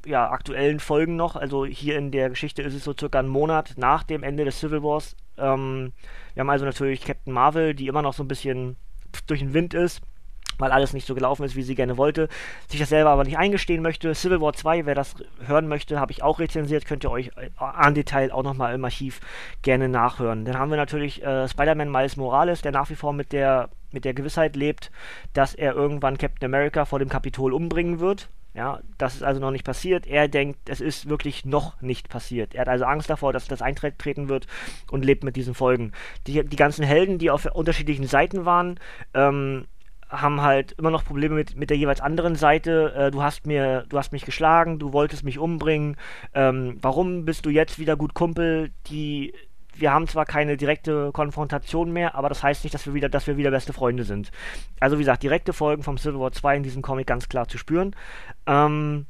ja, 0.07 0.31
aktuellen 0.31 0.81
Folgen 0.81 1.17
noch. 1.17 1.37
Also 1.37 1.65
hier 1.65 1.99
in 1.99 2.11
der 2.11 2.31
Geschichte 2.31 2.63
ist 2.63 2.75
es 2.75 2.85
so 2.85 2.95
circa 2.99 3.19
ein 3.19 3.29
Monat 3.29 3.75
nach 3.77 4.03
dem 4.03 4.23
Ende 4.23 4.45
des 4.45 4.61
Civil 4.61 4.83
Wars. 4.83 5.17
Ähm, 5.39 5.93
wir 6.35 6.41
haben 6.41 6.51
also 6.51 6.65
natürlich 6.65 7.05
Captain 7.05 7.33
Marvel, 7.33 7.75
die 7.75 7.87
immer 7.87 8.03
noch 8.03 8.15
so 8.15 8.23
ein 8.23 8.29
bisschen 8.29 8.77
durch 9.27 9.41
den 9.41 9.55
Wind 9.55 9.75
ist 9.75 10.03
weil 10.59 10.71
alles 10.71 10.93
nicht 10.93 11.07
so 11.07 11.15
gelaufen 11.15 11.45
ist, 11.45 11.57
wie 11.57 11.63
sie 11.63 11.75
gerne 11.75 11.97
wollte, 11.97 12.29
sich 12.69 12.79
das 12.79 12.89
selber 12.89 13.11
aber 13.11 13.25
nicht 13.25 13.37
eingestehen 13.37 13.83
möchte. 13.83 14.15
Civil 14.15 14.41
War 14.41 14.53
2, 14.53 14.87
wer 14.87 14.95
das 14.95 15.15
hören 15.47 15.67
möchte, 15.67 15.99
habe 15.99 16.13
ich 16.13 16.23
auch 16.23 16.39
rezensiert, 16.39 16.87
könnt 16.87 17.05
ihr 17.05 17.11
euch 17.11 17.33
äh, 17.37 17.51
an 17.59 17.95
Detail 17.95 18.33
auch 18.33 18.43
nochmal 18.43 18.75
im 18.75 18.85
Archiv 18.85 19.21
gerne 19.63 19.89
nachhören. 19.89 20.45
Dann 20.45 20.59
haben 20.59 20.71
wir 20.71 20.77
natürlich 20.77 21.23
äh, 21.23 21.49
Spider-Man 21.49 21.91
Miles 21.91 22.17
Morales, 22.17 22.63
der 22.63 22.73
nach 22.73 22.91
wie 22.91 22.95
vor 22.95 23.13
mit 23.13 23.33
der, 23.33 23.71
mit 23.91 24.05
der 24.05 24.15
Gewissheit 24.15 24.57
lebt, 24.57 24.91
dass 25.33 25.55
er 25.55 25.75
irgendwann 25.75 26.19
Captain 26.19 26.47
America 26.47 26.85
vor 26.85 26.99
dem 26.99 27.09
Kapitol 27.09 27.53
umbringen 27.53 28.01
wird. 28.01 28.29
Ja, 28.55 28.81
das 28.99 29.15
ist 29.15 29.23
also 29.23 29.41
noch 29.41 29.51
nicht 29.51 29.65
passiert. 29.65 30.07
Er 30.07 30.29
denkt, 30.29 30.69
es 30.69 30.83
ist 30.83 31.09
wirklich 31.09 31.47
noch 31.47 31.81
nicht 31.81 32.11
passiert. 32.11 32.55
Er 32.55 32.63
hat 32.63 32.69
also 32.69 32.85
Angst 32.85 33.09
davor, 33.09 33.33
dass 33.33 33.49
das 33.49 33.63
eintreten 33.63 34.29
wird 34.29 34.47
und 34.91 35.05
lebt 35.05 35.25
mit 35.25 35.37
diesen 35.37 35.55
Folgen. 35.55 35.93
Die, 36.27 36.45
die 36.45 36.57
ganzen 36.57 36.85
Helden, 36.85 37.19
die 37.19 37.31
auf 37.31 37.47
unterschiedlichen 37.47 38.07
Seiten 38.07 38.45
waren, 38.45 38.79
ähm, 39.15 39.67
haben 40.11 40.43
halt 40.43 40.73
immer 40.73 40.91
noch 40.91 41.05
Probleme 41.05 41.35
mit, 41.35 41.57
mit 41.57 41.71
der 41.71 41.79
jeweils 41.79 42.03
anderen 42.03 42.37
Seite. 42.37 42.93
Äh, 42.95 43.11
du 43.11 43.23
hast 43.23 43.47
mir, 43.47 43.87
du 43.89 43.97
hast 43.97 44.13
mich 44.13 44.27
geschlagen, 44.27 44.79
du 44.79 44.93
wolltest 44.93 45.25
mich 45.25 45.39
umbringen. 45.39 45.97
Ähm, 46.35 46.77
warum 46.83 47.25
bist 47.25 47.47
du 47.47 47.51
jetzt 47.51 47.79
wieder 47.79 47.97
gut 47.97 48.13
Kumpel? 48.13 48.71
Die, 48.89 49.33
wir 49.75 49.93
haben 49.93 50.07
zwar 50.07 50.25
keine 50.25 50.57
direkte 50.57 51.13
Konfrontation 51.13 51.93
mehr, 51.93 52.15
aber 52.15 52.29
das 52.29 52.43
heißt 52.43 52.65
nicht, 52.65 52.75
dass 52.75 52.87
wir 52.87 52.95
wieder, 52.95 53.09
dass 53.09 53.27
wir 53.27 53.37
wieder 53.37 53.51
beste 53.51 53.73
Freunde 53.73 54.05
sind. 54.05 54.31
Also 54.81 54.99
wie 54.99 55.03
gesagt, 55.03 55.23
direkte 55.23 55.53
Folgen 55.53 55.83
vom 55.83 55.99
Civil 55.99 56.21
War 56.21 56.33
2 56.33 56.59
in 56.59 56.63
diesem 56.63 56.83
Comic 56.83 57.07
ganz 57.07 57.29
klar 57.29 57.49
zu 57.49 57.59
spüren. 57.59 57.95
Ähm, 58.47 59.07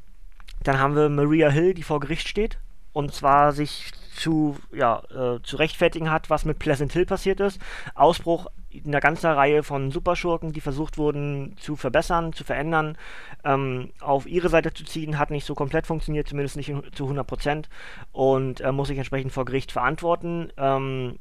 dann 0.62 0.78
haben 0.78 0.94
wir 0.94 1.08
Maria 1.08 1.50
Hill, 1.50 1.74
die 1.74 1.82
vor 1.82 2.00
Gericht 2.00 2.28
steht 2.28 2.58
und 2.92 3.12
zwar 3.12 3.52
sich 3.52 3.92
zu, 4.14 4.56
ja, 4.72 5.02
äh, 5.10 5.42
zu 5.42 5.56
rechtfertigen 5.56 6.10
hat, 6.10 6.30
was 6.30 6.44
mit 6.44 6.58
Pleasant 6.58 6.92
Hill 6.92 7.06
passiert 7.06 7.40
ist. 7.40 7.60
Ausbruch 7.94 8.46
einer 8.84 9.00
ganzen 9.00 9.26
Reihe 9.26 9.62
von 9.62 9.90
Superschurken, 9.90 10.52
die 10.52 10.60
versucht 10.60 10.98
wurden 10.98 11.56
zu 11.58 11.76
verbessern, 11.76 12.32
zu 12.32 12.44
verändern, 12.44 12.96
ähm, 13.44 13.90
auf 14.00 14.26
ihre 14.26 14.48
Seite 14.48 14.72
zu 14.72 14.84
ziehen, 14.84 15.18
hat 15.18 15.30
nicht 15.30 15.44
so 15.44 15.54
komplett 15.54 15.86
funktioniert, 15.86 16.28
zumindest 16.28 16.56
nicht 16.56 16.72
zu 16.94 17.04
100 17.04 17.26
Prozent 17.26 17.68
und 18.12 18.60
äh, 18.60 18.72
muss 18.72 18.88
sich 18.88 18.98
entsprechend 18.98 19.32
vor 19.32 19.44
Gericht 19.44 19.72
verantworten. 19.72 20.52
Ähm, 20.56 21.18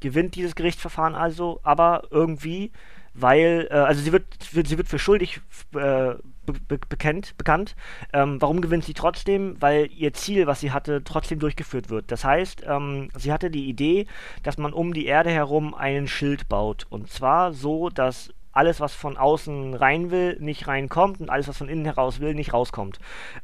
gewinnt 0.00 0.34
dieses 0.34 0.54
Gerichtsverfahren 0.56 1.14
also, 1.14 1.60
aber 1.62 2.02
irgendwie 2.10 2.72
weil, 3.14 3.68
äh, 3.70 3.74
also 3.74 4.00
sie 4.02 4.12
wird, 4.12 4.24
sie 4.40 4.76
wird 4.78 4.88
für 4.88 4.98
schuldig 4.98 5.40
äh, 5.74 6.14
be 6.46 6.78
bekannt, 6.88 7.36
bekannt. 7.36 7.76
Ähm, 8.12 8.40
warum 8.40 8.60
gewinnt 8.60 8.84
sie 8.84 8.94
trotzdem? 8.94 9.56
Weil 9.60 9.88
ihr 9.92 10.12
Ziel, 10.12 10.46
was 10.46 10.60
sie 10.60 10.72
hatte, 10.72 11.04
trotzdem 11.04 11.38
durchgeführt 11.38 11.90
wird. 11.90 12.10
Das 12.10 12.24
heißt, 12.24 12.64
ähm, 12.66 13.08
sie 13.16 13.32
hatte 13.32 13.50
die 13.50 13.68
Idee, 13.68 14.06
dass 14.42 14.58
man 14.58 14.72
um 14.72 14.92
die 14.92 15.06
Erde 15.06 15.30
herum 15.30 15.74
einen 15.74 16.08
Schild 16.08 16.48
baut. 16.48 16.86
Und 16.90 17.10
zwar 17.10 17.52
so, 17.52 17.90
dass 17.90 18.32
alles, 18.52 18.80
was 18.80 18.94
von 18.94 19.16
außen 19.16 19.74
rein 19.74 20.10
will, 20.10 20.36
nicht 20.40 20.66
reinkommt 20.66 21.20
und 21.20 21.30
alles, 21.30 21.48
was 21.48 21.58
von 21.58 21.68
innen 21.68 21.84
heraus 21.84 22.20
will, 22.20 22.34
nicht 22.34 22.52
rauskommt. 22.52 22.98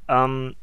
Ähm, 0.08 0.54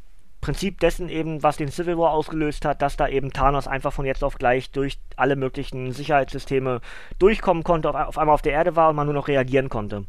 Prinzip 0.46 0.80
dessen 0.80 1.10
eben, 1.10 1.42
was 1.42 1.58
den 1.58 1.72
Civil 1.72 1.98
War 1.98 2.12
ausgelöst 2.12 2.66
hat, 2.66 2.84
dass 2.84 2.98
da 2.98 3.08
eben 3.08 3.34
Thanos 3.34 3.68
einfach 3.68 3.92
von 3.92 4.06
jetzt 4.06 4.24
auf 4.24 4.36
gleich 4.36 4.70
durch 4.70 5.00
alle 5.16 5.36
möglichen 5.36 5.92
Sicherheitssysteme 5.92 6.82
durchkommen 7.18 7.64
konnte, 7.64 7.90
auf, 7.90 7.96
auf 7.96 8.18
einmal 8.20 8.36
auf 8.36 8.44
der 8.44 8.54
Erde 8.54 8.76
war 8.76 8.92
und 8.92 8.96
man 8.96 9.08
nur 9.08 9.16
noch 9.16 9.28
reagieren 9.28 9.70
konnte. 9.70 10.06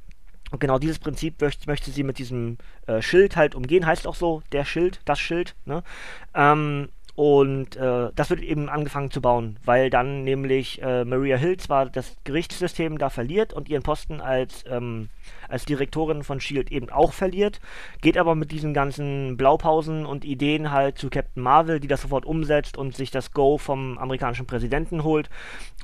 Und 0.50 0.61
genau 0.61 0.78
dieses 0.78 0.99
Prinzip 0.99 1.40
möchte, 1.40 1.66
möchte 1.66 1.90
sie 1.90 2.02
mit 2.02 2.19
diesem 2.19 2.59
äh, 2.87 3.00
Schild 3.00 3.35
halt 3.35 3.55
umgehen, 3.55 3.87
heißt 3.87 4.07
auch 4.07 4.14
so, 4.14 4.43
der 4.52 4.66
Schild, 4.66 5.00
das 5.07 5.19
Schild, 5.19 5.57
ne? 5.64 5.83
Ähm, 6.35 6.90
und 7.16 7.76
äh, 7.76 8.11
das 8.14 8.28
wird 8.28 8.42
eben 8.42 8.68
angefangen 8.68 9.11
zu 9.11 9.23
bauen, 9.23 9.58
weil 9.64 9.88
dann 9.88 10.23
nämlich 10.23 10.82
äh, 10.82 11.02
Maria 11.06 11.38
Hill 11.38 11.56
zwar 11.56 11.87
das 11.87 12.14
Gerichtssystem 12.25 12.99
da 12.99 13.08
verliert 13.08 13.54
und 13.54 13.70
ihren 13.70 13.82
Posten 13.82 14.20
als, 14.20 14.64
ähm, 14.68 15.08
als 15.49 15.64
Direktorin 15.64 16.25
von 16.25 16.40
Shield 16.40 16.70
eben 16.70 16.90
auch 16.90 17.14
verliert, 17.14 17.58
geht 18.02 18.18
aber 18.18 18.35
mit 18.35 18.52
diesen 18.52 18.75
ganzen 18.75 19.38
Blaupausen 19.38 20.04
und 20.04 20.26
Ideen 20.26 20.73
halt 20.73 20.99
zu 20.99 21.08
Captain 21.08 21.42
Marvel, 21.42 21.80
die 21.80 21.88
das 21.88 22.02
sofort 22.02 22.26
umsetzt 22.26 22.76
und 22.76 22.94
sich 22.94 23.11
das 23.11 23.32
Go 23.32 23.56
vom 23.56 23.96
amerikanischen 23.96 24.46
Präsidenten 24.46 25.02
holt 25.02 25.30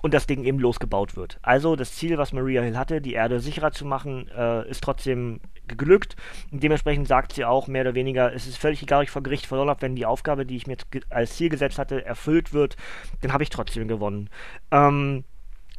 und 0.02 0.12
das 0.12 0.26
Ding 0.26 0.44
eben 0.44 0.58
losgebaut 0.58 1.16
wird. 1.16 1.38
Also 1.40 1.76
das 1.76 1.94
Ziel, 1.94 2.18
was 2.18 2.34
Maria 2.34 2.60
Hill 2.60 2.76
hatte, 2.76 3.00
die 3.00 3.14
Erde 3.14 3.40
sicherer 3.40 3.72
zu 3.72 3.86
machen, 3.86 4.28
äh, 4.36 4.68
ist 4.68 4.84
trotzdem 4.84 5.40
geglückt. 5.72 6.16
Und 6.50 6.62
dementsprechend 6.62 7.08
sagt 7.08 7.32
sie 7.32 7.44
auch 7.44 7.66
mehr 7.66 7.82
oder 7.82 7.94
weniger, 7.94 8.32
es 8.32 8.46
ist 8.46 8.58
völlig 8.58 8.82
egal, 8.82 9.00
ob 9.00 9.04
ich 9.04 9.10
vor 9.10 9.22
Gericht 9.22 9.46
verloren 9.46 9.68
habe, 9.68 9.82
wenn 9.82 9.96
die 9.96 10.06
Aufgabe, 10.06 10.46
die 10.46 10.56
ich 10.56 10.66
mir 10.66 10.76
als 11.10 11.36
Ziel 11.36 11.48
gesetzt 11.48 11.78
hatte, 11.78 12.04
erfüllt 12.04 12.52
wird, 12.52 12.76
dann 13.20 13.32
habe 13.32 13.42
ich 13.42 13.50
trotzdem 13.50 13.88
gewonnen. 13.88 14.30
Ähm, 14.70 15.24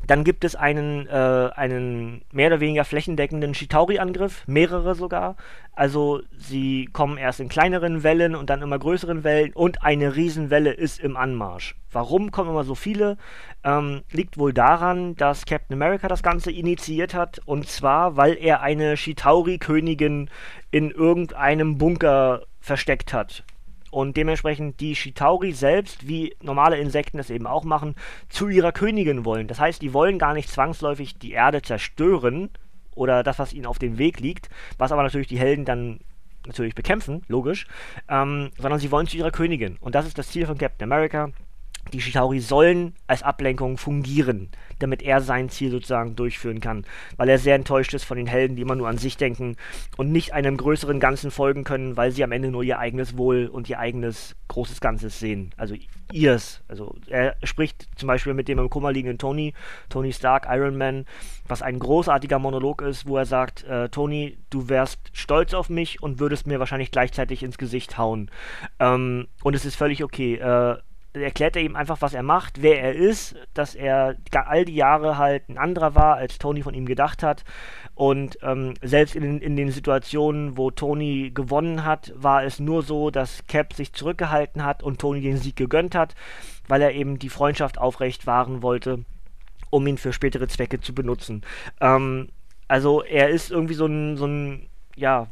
dann 0.08 0.24
gibt 0.24 0.44
es 0.44 0.56
einen, 0.56 1.08
äh, 1.08 1.50
einen 1.56 2.24
mehr 2.32 2.48
oder 2.48 2.60
weniger 2.60 2.86
flächendeckenden 2.86 3.54
Shitauri-Angriff, 3.54 4.44
mehrere 4.48 4.96
sogar. 4.96 5.36
Also 5.74 6.22
sie 6.38 6.90
kommen 6.92 7.18
erst 7.18 7.40
in 7.40 7.50
kleineren 7.50 8.04
Wellen 8.04 8.36
und 8.36 8.50
dann 8.50 8.62
immer 8.62 8.78
größeren 8.78 9.24
Wellen 9.24 9.54
und 9.54 9.84
eine 9.84 10.16
Riesenwelle 10.16 10.72
ist 10.72 11.00
im 11.00 11.18
Anmarsch. 11.18 11.76
Warum 11.92 12.32
kommen 12.32 12.50
immer 12.50 12.64
so 12.64 12.76
viele? 12.76 13.18
Ähm, 13.64 14.02
liegt 14.12 14.38
wohl 14.38 14.54
daran, 14.54 15.16
dass 15.16 15.46
Captain 15.46 15.76
America 15.76 16.08
das 16.08 16.24
Ganze 16.24 16.52
initiiert 16.52 17.14
hat 17.14 17.40
und 17.46 17.68
zwar, 17.68 18.18
weil 18.18 18.38
er 18.38 18.62
eine 18.62 18.98
Shitauri-Königin 18.98 20.30
in 20.72 20.92
irgendeinem 20.92 21.78
Bunker 21.78 22.44
versteckt 22.60 23.14
hat 23.14 23.44
und 23.94 24.18
dementsprechend 24.18 24.80
die 24.80 24.96
Shitauri 24.96 25.52
selbst, 25.52 26.08
wie 26.08 26.36
normale 26.42 26.78
Insekten 26.78 27.20
es 27.20 27.30
eben 27.30 27.46
auch 27.46 27.64
machen, 27.64 27.94
zu 28.28 28.50
ihrer 28.50 28.72
Königin 28.72 29.24
wollen. 29.24 29.48
Das 29.48 29.60
heißt, 29.60 29.84
die 29.84 29.94
wollen 29.94 30.18
gar 30.18 30.34
nicht 30.34 30.50
zwangsläufig 30.50 31.20
die 31.20 31.34
Erde 31.34 31.62
zerstören 31.62 32.50
oder 32.96 33.22
das, 33.22 33.38
was 33.38 33.54
ihnen 33.54 33.68
auf 33.68 33.78
dem 33.78 34.00
Weg 34.00 34.20
liegt, 34.20 34.50
was 34.80 34.92
aber 34.92 35.04
natürlich 35.04 35.28
die 35.28 35.38
Helden 35.38 35.64
dann 35.64 36.00
natürlich 36.48 36.74
bekämpfen, 36.74 37.22
logisch, 37.28 37.68
ähm, 38.10 38.50
sondern 38.58 38.80
sie 38.80 38.92
wollen 38.92 39.06
zu 39.06 39.16
ihrer 39.16 39.32
Königin. 39.32 39.78
Und 39.80 39.94
das 39.94 40.08
ist 40.08 40.18
das 40.18 40.30
Ziel 40.30 40.48
von 40.48 40.58
Captain 40.58 40.92
America, 40.92 41.30
die 41.92 42.02
Shitauri 42.02 42.40
sollen 42.40 42.94
als 43.08 43.24
Ablenkung 43.24 43.78
fungieren, 43.78 44.50
damit 44.80 45.02
er 45.02 45.22
sein 45.22 45.50
Ziel 45.50 45.70
sozusagen 45.70 46.16
durchführen 46.16 46.60
kann, 46.60 46.86
weil 47.18 47.30
er 47.30 47.38
sehr 47.38 47.56
enttäuscht 47.56 47.94
ist 47.94 48.06
von 48.06 48.18
den 48.18 48.28
Helden, 48.28 48.56
die 48.56 48.62
immer 48.62 48.76
nur 48.76 48.88
an 48.88 48.98
sich 48.98 49.18
denken 49.18 49.58
und 49.98 50.12
nicht 50.12 50.34
einem 50.34 50.58
größeren 50.58 51.00
Ganzen 51.00 51.30
folgen 51.30 51.64
können, 51.64 51.98
weil 51.98 52.12
sie 52.12 52.24
am 52.24 52.32
Ende 52.32 52.50
nur 52.50 52.64
ihr 52.64 52.80
eigenes 52.80 53.18
Wohl 53.18 53.48
und 53.48 53.70
ihr 53.70 53.80
eigenes 53.80 54.36
großes 54.48 54.82
Ganzes 54.82 55.20
sehen. 55.20 55.54
Also 55.58 55.76
ihrs. 56.12 56.62
Also 56.68 56.96
er 57.08 57.36
spricht 57.44 57.88
zum 57.96 58.08
Beispiel 58.08 58.34
mit 58.34 58.48
dem 58.48 58.60
im 58.60 58.70
Kummer 58.70 58.92
liegenden 58.92 59.18
Tony, 59.18 59.54
Tony 59.90 60.14
Stark, 60.14 60.48
Iron 60.50 60.78
Man, 60.78 61.06
was 61.48 61.62
ein 61.62 61.80
großartiger 61.80 62.40
Monolog 62.40 62.82
ist, 62.82 63.08
wo 63.08 63.18
er 63.18 63.26
sagt, 63.26 63.64
äh, 63.66 63.90
Tony, 63.90 64.38
du 64.50 64.70
wärst 64.70 65.00
stolz 65.12 65.54
auf 65.54 65.70
mich 65.70 66.02
und 66.02 66.20
würdest 66.20 66.48
mir 66.48 66.60
wahrscheinlich 66.60 66.92
gleichzeitig 66.92 67.44
ins 67.44 67.58
Gesicht 67.58 67.98
hauen. 67.98 68.30
Ähm, 68.80 69.28
und 69.44 69.56
es 69.56 69.66
ist 69.66 69.76
völlig 69.76 70.04
okay. 70.04 70.36
Äh, 70.36 70.78
erklärt 71.14 71.56
er 71.56 71.62
ihm 71.62 71.76
einfach, 71.76 72.02
was 72.02 72.14
er 72.14 72.24
macht, 72.24 72.62
wer 72.62 72.82
er 72.82 72.96
ist, 72.96 73.36
dass 73.54 73.76
er 73.76 74.18
all 74.32 74.66
die 74.66 74.76
Jahre 74.76 75.18
halt 75.18 75.48
ein 75.50 75.58
anderer 75.58 75.96
war, 75.96 76.16
als 76.16 76.40
Tony 76.40 76.64
von 76.64 76.74
ihm 76.74 76.86
gedacht 76.86 77.24
hat. 77.24 77.44
Und 77.96 78.40
ähm, 78.42 78.74
selbst 78.82 79.16
in, 79.16 79.40
in 79.40 79.56
den 79.56 79.72
Situationen, 79.72 80.58
wo 80.58 80.72
Tony 80.72 81.32
gewonnen 81.34 81.86
hat, 81.86 82.12
war 82.16 82.44
es 82.44 82.60
nur 82.60 82.82
so, 82.82 83.12
dass 83.12 83.46
Cap 83.48 83.74
sich 83.74 83.94
zurückgehalten 83.94 84.66
hat 84.66 84.82
und 84.82 85.00
Tony 85.00 85.22
den 85.22 85.38
Sieg 85.38 85.56
gegönnt 85.56 85.94
hat, 85.94 86.16
weil 86.68 86.82
er 86.82 86.94
eben 86.94 87.20
die 87.20 87.30
Freundschaft 87.30 87.78
aufrecht 87.78 88.26
wahren 88.26 88.64
wollte, 88.64 89.06
um 89.70 89.86
ihn 89.86 89.98
für 89.98 90.14
spätere 90.14 90.48
Zwecke 90.48 90.80
zu 90.80 90.96
benutzen. 90.96 91.44
Ähm, 91.80 92.30
also 92.68 93.04
er 93.04 93.30
ist 93.30 93.52
irgendwie 93.52 93.76
so 93.76 93.86
ein, 93.86 94.18
so 94.18 94.26
ein 94.26 94.70
ja, 94.96 95.28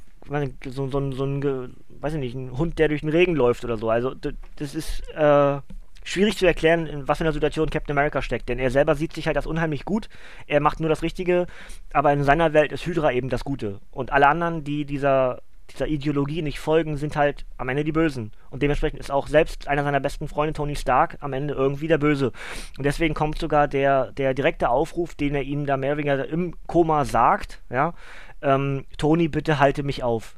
so, 0.66 0.88
so, 0.88 1.12
so 1.12 1.26
ein, 1.26 1.76
weiß 2.02 2.14
ich 2.14 2.20
nicht, 2.20 2.36
ein 2.36 2.58
Hund, 2.58 2.80
der 2.80 2.88
durch 2.88 3.02
den 3.02 3.10
Regen 3.10 3.36
läuft 3.36 3.64
oder 3.64 3.78
so. 3.78 3.90
Also 3.90 4.14
das 4.56 4.76
ist 4.76 5.08
äh, 5.16 5.60
schwierig 6.04 6.38
zu 6.38 6.46
erklären, 6.46 6.88
in 6.88 7.08
was 7.08 7.20
für 7.20 7.24
einer 7.24 7.34
Situation 7.34 7.70
Captain 7.70 7.98
America 7.98 8.22
steckt, 8.22 8.50
denn 8.50 8.60
er 8.60 8.72
selber 8.72 8.96
sieht 8.96 9.14
sich 9.14 9.28
halt 9.28 9.38
als 9.38 9.48
unheimlich 9.48 9.86
gut, 9.86 10.10
er 10.48 10.60
macht 10.60 10.80
nur 10.80 10.90
das 10.90 11.04
Richtige, 11.04 11.48
aber 11.94 12.12
in 12.14 12.24
seiner 12.24 12.54
Welt 12.54 12.72
ist 12.72 12.86
Hydra 12.86 13.12
eben 13.12 13.30
das 13.30 13.44
Gute. 13.44 13.80
Und 13.92 14.12
alle 14.12 14.28
anderen, 14.28 14.64
die 14.64 14.86
dieser, 14.86 15.42
dieser 15.72 15.88
Ideologie 15.88 16.42
nicht 16.42 16.60
folgen, 16.60 16.98
sind 16.98 17.16
halt 17.16 17.46
am 17.58 17.70
Ende 17.70 17.84
die 17.84 17.92
Bösen. 17.92 18.32
Und 18.50 18.64
dementsprechend 18.64 19.00
ist 19.00 19.12
auch 19.12 19.28
selbst 19.28 19.68
einer 19.68 19.84
seiner 19.84 20.00
besten 20.00 20.28
Freunde, 20.28 20.54
Tony 20.54 20.76
Stark, 20.76 21.18
am 21.22 21.34
Ende 21.34 21.54
irgendwie 21.54 21.88
der 21.88 22.00
Böse. 22.00 22.32
Und 22.78 22.84
deswegen 22.86 23.14
kommt 23.14 23.38
sogar 23.38 23.68
der, 23.68 24.12
der 24.12 24.34
direkte 24.34 24.70
Aufruf, 24.70 25.16
den 25.16 25.36
er 25.36 25.44
ihm 25.44 25.66
da 25.66 25.78
mehr 25.78 25.92
oder 25.94 25.98
weniger 25.98 26.28
im 26.28 26.56
Koma 26.68 27.06
sagt, 27.06 27.62
ja, 27.70 27.94
ähm, 28.42 28.86
Tony, 28.98 29.28
bitte 29.28 29.60
halte 29.60 29.84
mich 29.84 30.04
auf. 30.04 30.36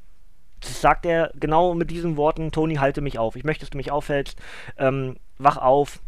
Sagt 0.65 1.05
er 1.05 1.31
genau 1.35 1.73
mit 1.73 1.91
diesen 1.91 2.17
Worten, 2.17 2.51
Tony, 2.51 2.75
halte 2.75 3.01
mich 3.01 3.19
auf. 3.19 3.35
Ich 3.35 3.43
möchte, 3.43 3.61
dass 3.61 3.71
du 3.71 3.77
mich 3.77 3.91
aufhältst. 3.91 4.37
Ähm, 4.77 5.17
wach 5.37 5.57
auf. 5.57 5.99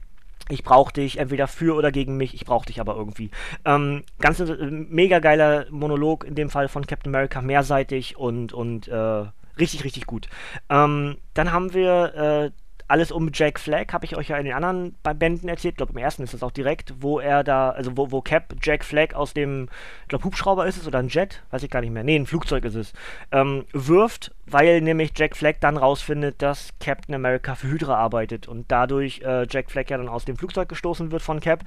Ich 0.50 0.64
brauche 0.64 0.94
dich, 0.94 1.18
entweder 1.18 1.48
für 1.48 1.76
oder 1.76 1.92
gegen 1.92 2.18
mich, 2.18 2.36
ich 2.36 2.46
brauche 2.46 2.68
dich 2.68 2.80
aber 2.80 2.96
irgendwie. 2.96 3.32
Ähm, 3.66 4.04
ganz 4.20 4.40
äh, 4.40 4.56
mega 4.70 5.20
geiler 5.20 5.66
Monolog, 5.72 6.24
in 6.24 6.36
dem 6.36 6.52
Fall 6.52 6.68
von 6.68 6.86
Captain 6.86 7.14
America, 7.14 7.42
mehrseitig 7.42 8.16
und, 8.16 8.54
und 8.54 8.88
äh, 8.88 9.26
Richtig, 9.60 9.84
richtig 9.84 10.06
gut. 10.06 10.28
Ähm, 10.70 11.18
dann 11.34 11.52
haben 11.52 11.74
wir 11.74 12.14
äh, 12.16 12.52
alles 12.88 13.12
um 13.12 13.32
Jack 13.34 13.60
Flag, 13.60 13.94
habe 13.94 14.06
ich 14.06 14.16
euch 14.16 14.30
ja 14.30 14.38
in 14.38 14.46
den 14.46 14.54
anderen 14.54 14.96
Bänden 15.02 15.50
erzählt. 15.50 15.74
Ich 15.74 15.78
glaube, 15.78 15.94
im 15.94 15.98
ersten 15.98 16.24
ist 16.24 16.34
das 16.34 16.44
auch 16.44 16.52
direkt, 16.52 16.94
wo 17.00 17.20
er 17.20 17.44
da, 17.44 17.72
also 17.72 17.98
wo, 17.98 18.12
wo 18.12 18.22
Cap 18.22 18.56
Jack 18.62 18.84
Flag 18.84 19.16
aus 19.16 19.34
dem, 19.34 19.70
ich 20.04 20.10
glaube, 20.10 20.26
Hubschrauber 20.26 20.68
ist 20.68 20.78
es 20.78 20.88
oder 20.88 21.00
ein 21.00 21.08
Jet, 21.08 21.44
weiß 21.50 21.64
ich 21.64 21.70
gar 21.72 21.82
nicht 21.82 21.92
mehr. 21.92 22.04
Nee, 22.04 22.16
ein 22.16 22.28
Flugzeug 22.28 22.64
ist 22.66 22.76
es. 22.76 22.94
Ähm, 23.32 23.66
wirft, 23.74 24.32
weil 24.46 24.82
nämlich 24.82 25.12
Jack 25.16 25.36
Flag 25.36 25.56
dann 25.62 25.78
rausfindet, 25.78 26.42
dass 26.42 26.70
Captain 26.80 27.16
America 27.16 27.56
für 27.56 27.68
Hydra 27.68 27.96
arbeitet 27.96 28.48
und 28.48 28.72
dadurch 28.72 29.22
äh, 29.22 29.48
Jack 29.50 29.72
Flag 29.72 29.90
ja 29.90 29.98
dann 29.98 30.10
aus 30.10 30.26
dem 30.26 30.38
Flugzeug 30.38 30.70
gestoßen 30.70 31.12
wird 31.12 31.24
von 31.24 31.40
Cap, 31.40 31.64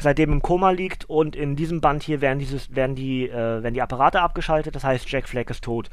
seitdem 0.00 0.32
im 0.32 0.42
Koma 0.42 0.70
liegt 0.70 1.04
und 1.04 1.36
in 1.36 1.54
diesem 1.54 1.80
Band 1.80 2.02
hier 2.02 2.20
werden, 2.20 2.40
dieses, 2.40 2.74
werden, 2.74 2.96
die, 2.96 3.28
äh, 3.28 3.62
werden 3.62 3.74
die 3.74 3.82
Apparate 3.82 4.20
abgeschaltet, 4.20 4.74
das 4.74 4.82
heißt, 4.82 5.08
Jack 5.08 5.28
Flag 5.28 5.48
ist 5.48 5.62
tot. 5.62 5.90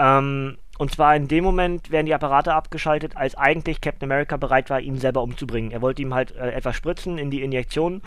Ähm, 0.00 0.58
und 0.78 0.90
zwar 0.90 1.16
in 1.16 1.28
dem 1.28 1.44
Moment 1.44 1.90
werden 1.90 2.06
die 2.06 2.14
Apparate 2.14 2.54
abgeschaltet, 2.54 3.16
als 3.16 3.34
eigentlich 3.34 3.80
Captain 3.80 4.10
America 4.10 4.36
bereit 4.36 4.70
war, 4.70 4.80
ihn 4.80 4.98
selber 4.98 5.22
umzubringen. 5.22 5.70
Er 5.70 5.82
wollte 5.82 6.02
ihm 6.02 6.14
halt 6.14 6.34
äh, 6.36 6.50
etwas 6.50 6.76
spritzen 6.76 7.18
in 7.18 7.30
die 7.30 7.42
Injektion 7.42 8.02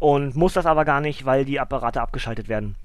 und 0.00 0.36
muss 0.36 0.54
das 0.54 0.66
aber 0.66 0.84
gar 0.84 1.00
nicht, 1.00 1.24
weil 1.24 1.44
die 1.44 1.60
Apparate 1.60 2.00
abgeschaltet 2.00 2.48
werden. 2.48 2.76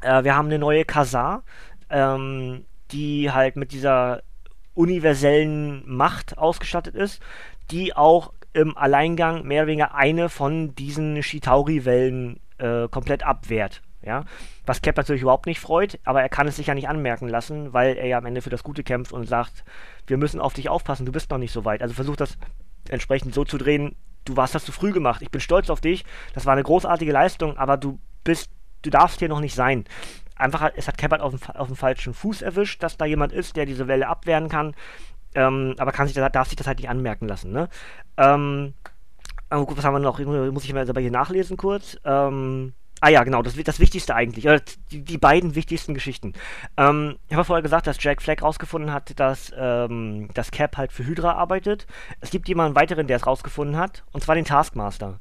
Äh, 0.00 0.24
wir 0.24 0.36
haben 0.36 0.46
eine 0.46 0.58
neue 0.58 0.84
Kasar, 0.84 1.42
ähm, 1.90 2.64
die 2.90 3.30
halt 3.30 3.56
mit 3.56 3.72
dieser 3.72 4.22
universellen 4.74 5.82
Macht 5.86 6.38
ausgestattet 6.38 6.94
ist, 6.94 7.20
die 7.70 7.94
auch 7.94 8.32
im 8.52 8.76
Alleingang 8.76 9.46
mehr 9.46 9.62
oder 9.62 9.68
weniger 9.68 9.94
eine 9.94 10.28
von 10.28 10.74
diesen 10.74 11.22
Shitauri-Wellen 11.22 12.40
äh, 12.58 12.88
komplett 12.88 13.24
abwehrt. 13.24 13.82
Ja? 14.02 14.24
Was 14.66 14.82
Cap 14.82 14.96
natürlich 14.96 15.22
überhaupt 15.22 15.46
nicht 15.46 15.60
freut, 15.60 15.98
aber 16.04 16.22
er 16.22 16.28
kann 16.28 16.46
es 16.46 16.56
sich 16.56 16.68
ja 16.68 16.74
nicht 16.74 16.88
anmerken 16.88 17.28
lassen, 17.28 17.72
weil 17.72 17.96
er 17.96 18.06
ja 18.06 18.18
am 18.18 18.26
Ende 18.26 18.42
für 18.42 18.50
das 18.50 18.62
Gute 18.62 18.82
kämpft 18.82 19.12
und 19.12 19.26
sagt, 19.26 19.64
wir 20.06 20.16
müssen 20.16 20.40
auf 20.40 20.54
dich 20.54 20.68
aufpassen, 20.68 21.06
du 21.06 21.12
bist 21.12 21.30
noch 21.30 21.38
nicht 21.38 21.52
so 21.52 21.64
weit. 21.64 21.82
Also 21.82 21.94
versucht 21.94 22.20
das 22.20 22.38
entsprechend 22.88 23.34
so 23.34 23.44
zu 23.44 23.58
drehen, 23.58 23.96
du 24.24 24.36
warst 24.36 24.54
das 24.54 24.64
zu 24.64 24.72
früh 24.72 24.92
gemacht, 24.92 25.22
ich 25.22 25.30
bin 25.30 25.40
stolz 25.40 25.70
auf 25.70 25.80
dich, 25.80 26.04
das 26.34 26.46
war 26.46 26.52
eine 26.52 26.62
großartige 26.62 27.12
Leistung, 27.12 27.56
aber 27.56 27.76
du 27.76 27.98
bist, 28.24 28.50
du 28.82 28.90
darfst 28.90 29.18
hier 29.18 29.28
noch 29.28 29.40
nicht 29.40 29.54
sein. 29.54 29.84
Einfach, 30.36 30.70
es 30.76 30.86
hat 30.86 30.98
Cap 30.98 31.10
halt 31.10 31.22
auf 31.22 31.34
dem, 31.34 31.40
auf 31.54 31.66
dem 31.66 31.76
falschen 31.76 32.14
Fuß 32.14 32.42
erwischt, 32.42 32.82
dass 32.82 32.96
da 32.96 33.04
jemand 33.04 33.32
ist, 33.32 33.56
der 33.56 33.66
diese 33.66 33.88
Welle 33.88 34.06
abwehren 34.06 34.48
kann, 34.48 34.74
ähm, 35.34 35.74
aber 35.78 35.92
kann 35.92 36.06
sich, 36.06 36.16
darf 36.16 36.48
sich 36.48 36.56
das 36.56 36.66
halt 36.66 36.78
nicht 36.78 36.88
anmerken 36.88 37.26
lassen. 37.26 37.50
Ne? 37.50 37.68
Ähm, 38.16 38.74
was 39.50 39.84
haben 39.84 39.94
wir 39.94 40.00
noch? 40.00 40.18
Muss 40.18 40.64
ich 40.64 40.72
mal 40.72 40.86
hier 40.86 41.10
nachlesen 41.10 41.56
kurz. 41.56 41.96
Ähm, 42.04 42.74
Ah 43.00 43.10
ja, 43.10 43.22
genau, 43.22 43.42
das, 43.42 43.54
das 43.54 43.80
Wichtigste 43.80 44.14
eigentlich, 44.14 44.46
oder 44.46 44.60
die, 44.90 45.02
die 45.02 45.18
beiden 45.18 45.54
wichtigsten 45.54 45.94
Geschichten. 45.94 46.32
Ähm, 46.76 47.16
ich 47.28 47.34
habe 47.34 47.44
vorher 47.44 47.62
gesagt, 47.62 47.86
dass 47.86 48.02
Jack 48.02 48.22
Flag 48.22 48.42
rausgefunden 48.42 48.92
hat, 48.92 49.18
dass 49.20 49.52
ähm, 49.56 50.28
das 50.34 50.50
Cap 50.50 50.76
halt 50.76 50.92
für 50.92 51.06
Hydra 51.06 51.32
arbeitet. 51.32 51.86
Es 52.20 52.30
gibt 52.30 52.48
jemanden 52.48 52.74
weiteren, 52.74 53.06
der 53.06 53.16
es 53.16 53.26
rausgefunden 53.26 53.76
hat, 53.76 54.04
und 54.12 54.24
zwar 54.24 54.34
den 54.34 54.44
Taskmaster. 54.44 55.20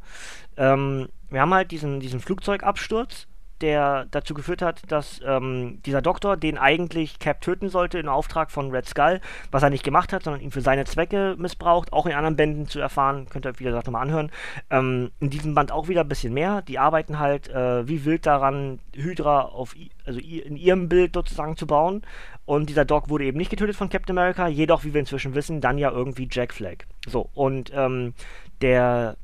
Ähm, 0.58 1.10
wir 1.30 1.42
haben 1.42 1.54
halt 1.54 1.72
diesen, 1.72 2.00
diesen 2.00 2.20
Flugzeugabsturz 2.20 3.28
der 3.62 4.06
dazu 4.12 4.34
geführt 4.34 4.62
hat, 4.62 4.82
dass 4.92 5.20
ähm, 5.26 5.82
dieser 5.86 6.02
Doktor, 6.02 6.38
den 6.38 6.58
eigentlich 6.58 7.20
Cap 7.20 7.42
töten 7.42 7.70
sollte 7.70 8.00
in 8.00 8.08
Auftrag 8.08 8.52
von 8.52 8.72
Red 8.72 8.86
Skull, 8.88 9.22
was 9.52 9.64
er 9.64 9.70
nicht 9.70 9.84
gemacht 9.84 10.14
hat, 10.14 10.24
sondern 10.24 10.42
ihn 10.42 10.52
für 10.52 10.62
seine 10.62 10.86
Zwecke 10.86 11.36
missbraucht, 11.38 11.94
auch 11.94 12.06
in 12.06 12.14
anderen 12.14 12.36
Bänden 12.36 12.68
zu 12.68 12.80
erfahren, 12.80 13.28
könnt 13.30 13.46
ihr, 13.46 13.60
wie 13.60 13.64
gesagt, 13.64 13.88
nochmal 13.88 14.04
anhören. 14.04 14.32
Ähm, 14.70 15.12
in 15.20 15.30
diesem 15.30 15.56
Band 15.56 15.72
auch 15.72 15.88
wieder 15.88 16.02
ein 16.02 16.08
bisschen 16.10 16.34
mehr. 16.34 16.62
Die 16.62 16.80
arbeiten 16.80 17.20
halt 17.20 17.50
äh, 17.50 17.88
wie 17.88 18.06
wild 18.06 18.26
daran, 18.26 18.80
Hydra 18.94 19.42
auf, 19.42 19.76
also 20.06 20.20
in 20.20 20.56
ihrem 20.56 20.90
Bild 20.90 21.14
sozusagen 21.14 21.58
zu 21.58 21.68
bauen. 21.68 22.04
Und 22.46 22.70
dieser 22.70 22.86
Doc 22.86 23.10
wurde 23.10 23.26
eben 23.26 23.38
nicht 23.38 23.50
getötet 23.50 23.76
von 23.76 23.90
Captain 23.90 24.18
America, 24.18 24.48
jedoch, 24.48 24.86
wie 24.86 24.94
wir 24.94 25.02
inzwischen 25.02 25.36
wissen, 25.36 25.60
dann 25.60 25.78
ja 25.78 25.92
irgendwie 25.92 26.30
Jack 26.32 26.54
Flag. 26.54 26.86
So, 27.06 27.30
und 27.34 27.72
ähm, 27.76 28.14
der 28.62 29.18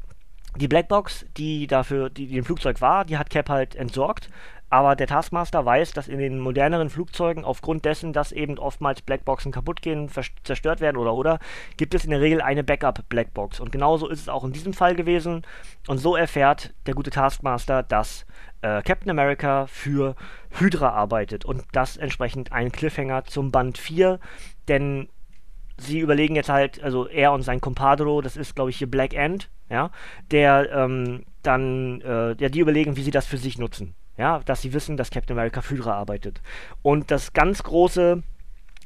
die 0.55 0.67
Blackbox, 0.67 1.25
die 1.37 1.67
dafür, 1.67 2.09
die, 2.09 2.27
die 2.27 2.37
im 2.37 2.45
Flugzeug 2.45 2.81
war, 2.81 3.05
die 3.05 3.17
hat 3.17 3.29
Cap 3.29 3.49
halt 3.49 3.75
entsorgt. 3.75 4.29
Aber 4.73 4.95
der 4.95 5.05
Taskmaster 5.05 5.63
weiß, 5.65 5.91
dass 5.91 6.07
in 6.07 6.17
den 6.17 6.39
moderneren 6.39 6.89
Flugzeugen 6.89 7.45
aufgrund 7.45 7.85
dessen, 7.85 8.11
dass 8.11 8.31
eben 8.31 8.57
oftmals 8.57 9.03
Blackboxen 9.03 9.51
kaputt 9.51 9.83
gehen, 9.83 10.09
zerstört 10.43 10.81
werden 10.81 10.97
oder 10.97 11.13
oder, 11.13 11.37
gibt 11.77 11.93
es 11.93 12.05
in 12.05 12.09
der 12.09 12.21
Regel 12.21 12.41
eine 12.41 12.63
Backup-Blackbox. 12.63 13.59
Und 13.59 13.71
genauso 13.71 14.07
ist 14.09 14.21
es 14.21 14.29
auch 14.29 14.43
in 14.43 14.51
diesem 14.51 14.73
Fall 14.73 14.95
gewesen. 14.95 15.43
Und 15.85 15.99
so 15.99 16.15
erfährt 16.15 16.73
der 16.87 16.95
gute 16.95 17.11
Taskmaster, 17.11 17.83
dass 17.83 18.25
äh, 18.63 18.81
Captain 18.81 19.11
America 19.11 19.67
für 19.67 20.15
Hydra 20.57 20.89
arbeitet. 20.89 21.45
Und 21.45 21.63
das 21.71 21.95
entsprechend 21.95 22.51
ein 22.51 22.71
Cliffhanger 22.71 23.25
zum 23.25 23.51
Band 23.51 23.77
4. 23.77 24.19
Denn 24.67 25.07
sie 25.77 25.99
überlegen 25.99 26.35
jetzt 26.35 26.49
halt, 26.49 26.81
also 26.81 27.07
er 27.07 27.31
und 27.31 27.43
sein 27.43 27.61
Compadro, 27.61 28.21
das 28.21 28.37
ist 28.37 28.55
glaube 28.55 28.71
ich 28.71 28.77
hier 28.77 28.89
Black 28.89 29.13
End, 29.13 29.49
ja, 29.69 29.91
der 30.31 30.71
ähm, 30.71 31.23
dann, 31.41 32.01
äh, 32.01 32.35
ja, 32.39 32.49
die 32.49 32.59
überlegen, 32.59 32.95
wie 32.95 33.03
sie 33.03 33.11
das 33.11 33.25
für 33.25 33.37
sich 33.37 33.57
nutzen. 33.57 33.95
Ja, 34.17 34.39
dass 34.45 34.61
sie 34.61 34.73
wissen, 34.73 34.95
dass 34.95 35.09
Captain 35.09 35.35
America 35.35 35.61
für 35.61 35.75
Hydra 35.75 35.93
arbeitet. 35.93 36.41
Und 36.83 37.09
das 37.09 37.33
ganz 37.33 37.63
große, 37.63 38.21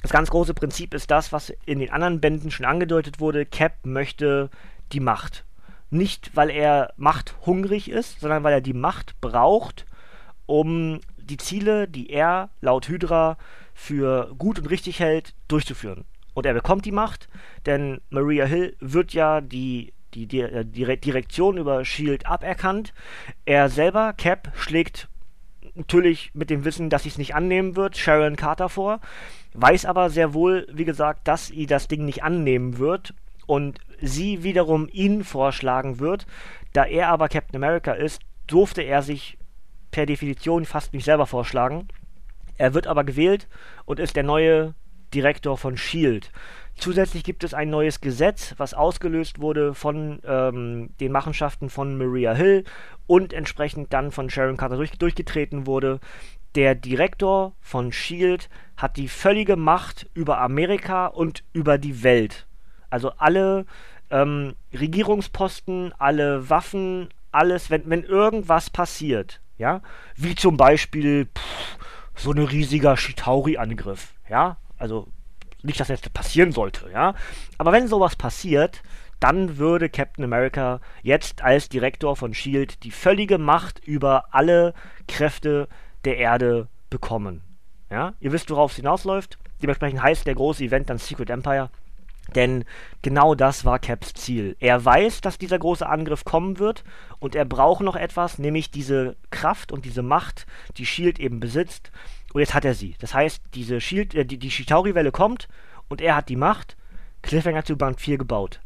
das 0.02 0.12
ganz 0.12 0.30
große 0.30 0.54
Prinzip 0.54 0.94
ist 0.94 1.12
das, 1.12 1.34
was 1.34 1.52
in 1.66 1.80
den 1.80 1.92
anderen 1.92 2.22
Bänden 2.22 2.50
schon 2.50 2.66
angedeutet 2.66 3.20
wurde. 3.20 3.46
Cap 3.46 3.74
möchte 3.84 4.50
die 4.94 5.02
Macht. 5.02 5.44
Nicht, 5.90 6.36
weil 6.36 6.50
er 6.50 6.94
machthungrig 6.96 7.90
ist, 7.90 8.22
sondern 8.22 8.44
weil 8.44 8.54
er 8.54 8.62
die 8.62 8.74
Macht 8.74 9.20
braucht, 9.20 9.86
um 10.46 11.02
die 11.18 11.38
Ziele, 11.38 11.88
die 11.88 12.10
er 12.10 12.50
laut 12.62 12.88
Hydra 12.88 13.38
für 13.74 14.34
gut 14.38 14.60
und 14.60 14.70
richtig 14.70 15.00
hält, 15.00 15.34
durchzuführen. 15.48 16.06
Und 16.34 16.46
er 16.46 16.54
bekommt 16.54 16.86
die 16.86 16.92
Macht, 16.92 17.28
denn 17.66 18.00
Maria 18.10 18.46
Hill 18.46 18.76
wird 18.80 19.14
ja 19.14 19.42
die 19.42 19.94
die, 20.26 20.28
die, 20.28 20.42
äh, 20.42 20.98
Direktion 20.98 21.58
über 21.58 21.86
Shield 21.86 22.26
aberkannt. 22.26 22.94
Er 23.46 23.70
selber, 23.70 24.14
Cap, 24.14 24.52
schlägt 24.56 25.08
natürlich 25.76 26.32
mit 26.34 26.50
dem 26.50 26.66
Wissen, 26.66 26.90
dass 26.90 27.04
sie 27.04 27.10
es 27.10 27.18
nicht 27.18 27.36
annehmen 27.36 27.76
wird, 27.76 27.98
Sharon 27.98 28.36
Carter 28.36 28.68
vor, 28.70 29.00
weiß 29.54 29.86
aber 29.86 30.10
sehr 30.10 30.34
wohl, 30.34 30.68
wie 30.72 30.86
gesagt, 30.86 31.28
dass 31.28 31.48
sie 31.48 31.68
das 31.68 31.88
Ding 31.88 32.06
nicht 32.06 32.24
annehmen 32.24 32.80
wird 32.80 33.14
und 33.46 33.80
sie 34.02 34.44
wiederum 34.44 34.90
ihn 34.92 35.24
vorschlagen 35.24 36.00
wird. 36.00 36.26
Da 36.74 36.84
er 36.86 37.10
aber 37.10 37.30
Captain 37.30 37.56
America 37.56 37.94
ist, 37.94 38.22
durfte 38.48 38.82
er 38.82 39.04
sich 39.04 39.38
per 39.92 40.06
Definition 40.06 40.66
fast 40.66 40.94
nicht 40.94 41.06
selber 41.06 41.28
vorschlagen. 41.28 41.88
Er 42.58 42.74
wird 42.74 42.88
aber 42.88 43.04
gewählt 43.04 43.48
und 43.86 44.00
ist 44.00 44.16
der 44.16 44.24
neue 44.24 44.74
Direktor 45.14 45.58
von 45.58 45.78
Shield. 45.78 46.32
Zusätzlich 46.78 47.24
gibt 47.24 47.44
es 47.44 47.56
ein 47.56 47.72
neues 47.72 48.02
Gesetz, 48.02 48.54
was 48.58 48.76
ausgelöst 48.76 49.42
wurde 49.42 49.74
von 49.74 50.20
ähm, 50.26 50.90
den 51.00 51.12
Machenschaften 51.12 51.72
von 51.72 51.98
Maria 51.98 52.34
Hill 52.34 52.66
und 53.08 53.34
entsprechend 53.34 53.94
dann 53.94 54.12
von 54.12 54.30
Sharon 54.30 54.58
Carter 54.58 54.78
durch, 54.78 54.92
durchgetreten 54.92 55.66
wurde. 55.66 56.00
Der 56.54 56.76
Direktor 56.76 57.54
von 57.62 57.92
Shield 57.92 58.50
hat 58.78 58.98
die 58.98 59.08
völlige 59.08 59.56
Macht 59.56 60.08
über 60.14 60.40
Amerika 60.40 61.08
und 61.08 61.44
über 61.52 61.80
die 61.80 62.04
Welt. 62.04 62.46
Also 62.92 63.12
alle 63.18 63.66
ähm, 64.12 64.54
Regierungsposten, 64.72 65.94
alle 65.98 66.50
Waffen, 66.50 67.10
alles, 67.32 67.72
wenn, 67.72 67.90
wenn 67.90 68.04
irgendwas 68.04 68.70
passiert, 68.70 69.42
ja, 69.58 69.82
wie 70.16 70.36
zum 70.36 70.58
Beispiel 70.58 71.26
pff, 71.26 71.78
so 72.16 72.32
ein 72.32 72.40
riesiger 72.40 72.98
Shitauri-Angriff, 72.98 74.14
ja, 74.30 74.58
also 74.78 75.08
nicht, 75.64 75.80
dass 75.80 75.88
das 75.88 76.02
jetzt 76.02 76.14
passieren 76.14 76.52
sollte, 76.52 76.90
ja. 76.92 77.14
Aber 77.58 77.72
wenn 77.72 77.88
sowas 77.88 78.16
passiert, 78.16 78.82
dann 79.20 79.58
würde 79.58 79.90
Captain 79.90 80.24
America 80.24 80.80
jetzt 81.02 81.42
als 81.42 81.70
Direktor 81.70 82.16
von 82.16 82.34
Shield 82.34 82.84
die 82.84 82.92
völlige 82.92 83.38
Macht 83.38 83.80
über 83.86 84.26
alle 84.32 84.74
Kräfte 85.08 85.68
der 86.06 86.18
Erde 86.18 86.68
bekommen. 86.90 87.42
Ja, 87.90 88.14
ihr 88.20 88.32
wisst, 88.32 88.50
worauf 88.50 88.72
es 88.72 88.78
hinausläuft. 88.78 89.38
Dementsprechend 89.62 90.04
heißt 90.04 90.28
der 90.28 90.36
große 90.36 90.64
Event 90.64 90.90
dann 90.90 91.00
Secret 91.00 91.30
Empire. 91.30 91.70
Denn 92.36 92.66
genau 93.02 93.36
das 93.36 93.66
war 93.66 93.80
Caps 93.80 94.14
Ziel. 94.14 94.56
Er 94.60 94.84
weiß, 94.84 95.22
dass 95.22 95.38
dieser 95.38 95.60
große 95.60 95.88
Angriff 95.88 96.26
kommen 96.26 96.60
wird 96.60 96.84
und 97.20 97.36
er 97.36 97.46
braucht 97.46 97.82
noch 97.82 97.96
etwas, 97.96 98.38
nämlich 98.38 98.72
diese 98.72 99.16
Kraft 99.32 99.72
und 99.72 99.86
diese 99.86 100.02
Macht, 100.02 100.46
die 100.78 100.86
Shield 100.86 101.20
eben 101.20 101.40
besitzt, 101.40 101.92
und 102.34 102.42
jetzt 102.42 102.54
hat 102.54 102.66
er 102.66 102.74
sie. 102.74 102.96
Das 103.00 103.14
heißt, 103.14 103.42
diese 103.54 103.82
Shield, 103.82 104.14
äh, 104.14 104.26
die, 104.26 104.38
die 104.38 104.52
Shitauri-Welle 104.52 105.12
kommt 105.12 105.48
und 105.88 106.02
er 106.02 106.16
hat 106.16 106.30
die 106.30 106.36
Macht. 106.36 106.78
Cliffhanger 107.24 107.66
zu 107.66 107.78
Band 107.78 108.00
4 108.00 108.18
gebaut. 108.18 108.62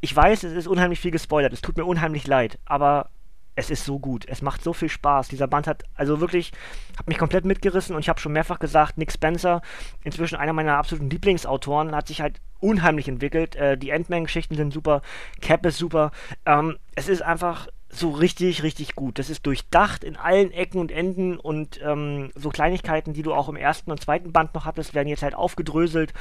Ich 0.00 0.14
weiß, 0.14 0.42
es 0.42 0.52
ist 0.52 0.66
unheimlich 0.66 1.00
viel 1.00 1.10
gespoilert. 1.10 1.52
Es 1.52 1.62
tut 1.62 1.76
mir 1.76 1.84
unheimlich 1.84 2.26
leid. 2.26 2.58
Aber 2.64 3.10
es 3.56 3.70
ist 3.70 3.84
so 3.84 3.98
gut. 3.98 4.24
Es 4.28 4.42
macht 4.42 4.62
so 4.62 4.72
viel 4.72 4.88
Spaß. 4.90 5.28
Dieser 5.28 5.48
Band 5.48 5.66
hat, 5.66 5.82
also 5.94 6.20
wirklich, 6.20 6.52
hat 6.96 7.08
mich 7.08 7.18
komplett 7.18 7.44
mitgerissen 7.44 7.96
und 7.96 8.02
ich 8.02 8.08
habe 8.08 8.20
schon 8.20 8.32
mehrfach 8.32 8.58
gesagt, 8.58 8.98
Nick 8.98 9.10
Spencer, 9.10 9.62
inzwischen 10.04 10.36
einer 10.36 10.52
meiner 10.52 10.76
absoluten 10.76 11.10
Lieblingsautoren, 11.10 11.94
hat 11.96 12.06
sich 12.06 12.20
halt 12.20 12.40
unheimlich 12.60 13.08
entwickelt. 13.08 13.56
Äh, 13.56 13.78
die 13.78 13.90
Endman-Geschichten 13.90 14.54
sind 14.54 14.72
super, 14.72 15.02
Cap 15.40 15.64
ist 15.66 15.78
super. 15.78 16.12
Ähm, 16.44 16.76
es 16.94 17.08
ist 17.08 17.22
einfach 17.22 17.66
so 17.88 18.10
richtig, 18.10 18.62
richtig 18.62 18.94
gut. 18.94 19.18
Das 19.18 19.30
ist 19.30 19.46
durchdacht 19.46 20.04
in 20.04 20.16
allen 20.16 20.52
Ecken 20.52 20.78
und 20.78 20.92
Enden 20.92 21.38
und 21.38 21.80
ähm, 21.82 22.30
so 22.34 22.50
Kleinigkeiten, 22.50 23.14
die 23.14 23.22
du 23.22 23.32
auch 23.32 23.48
im 23.48 23.56
ersten 23.56 23.90
und 23.90 24.00
zweiten 24.00 24.32
Band 24.32 24.54
noch 24.54 24.66
hattest, 24.66 24.92
werden 24.92 25.08
jetzt 25.08 25.22
halt 25.22 25.34
aufgedröselt, 25.34 26.12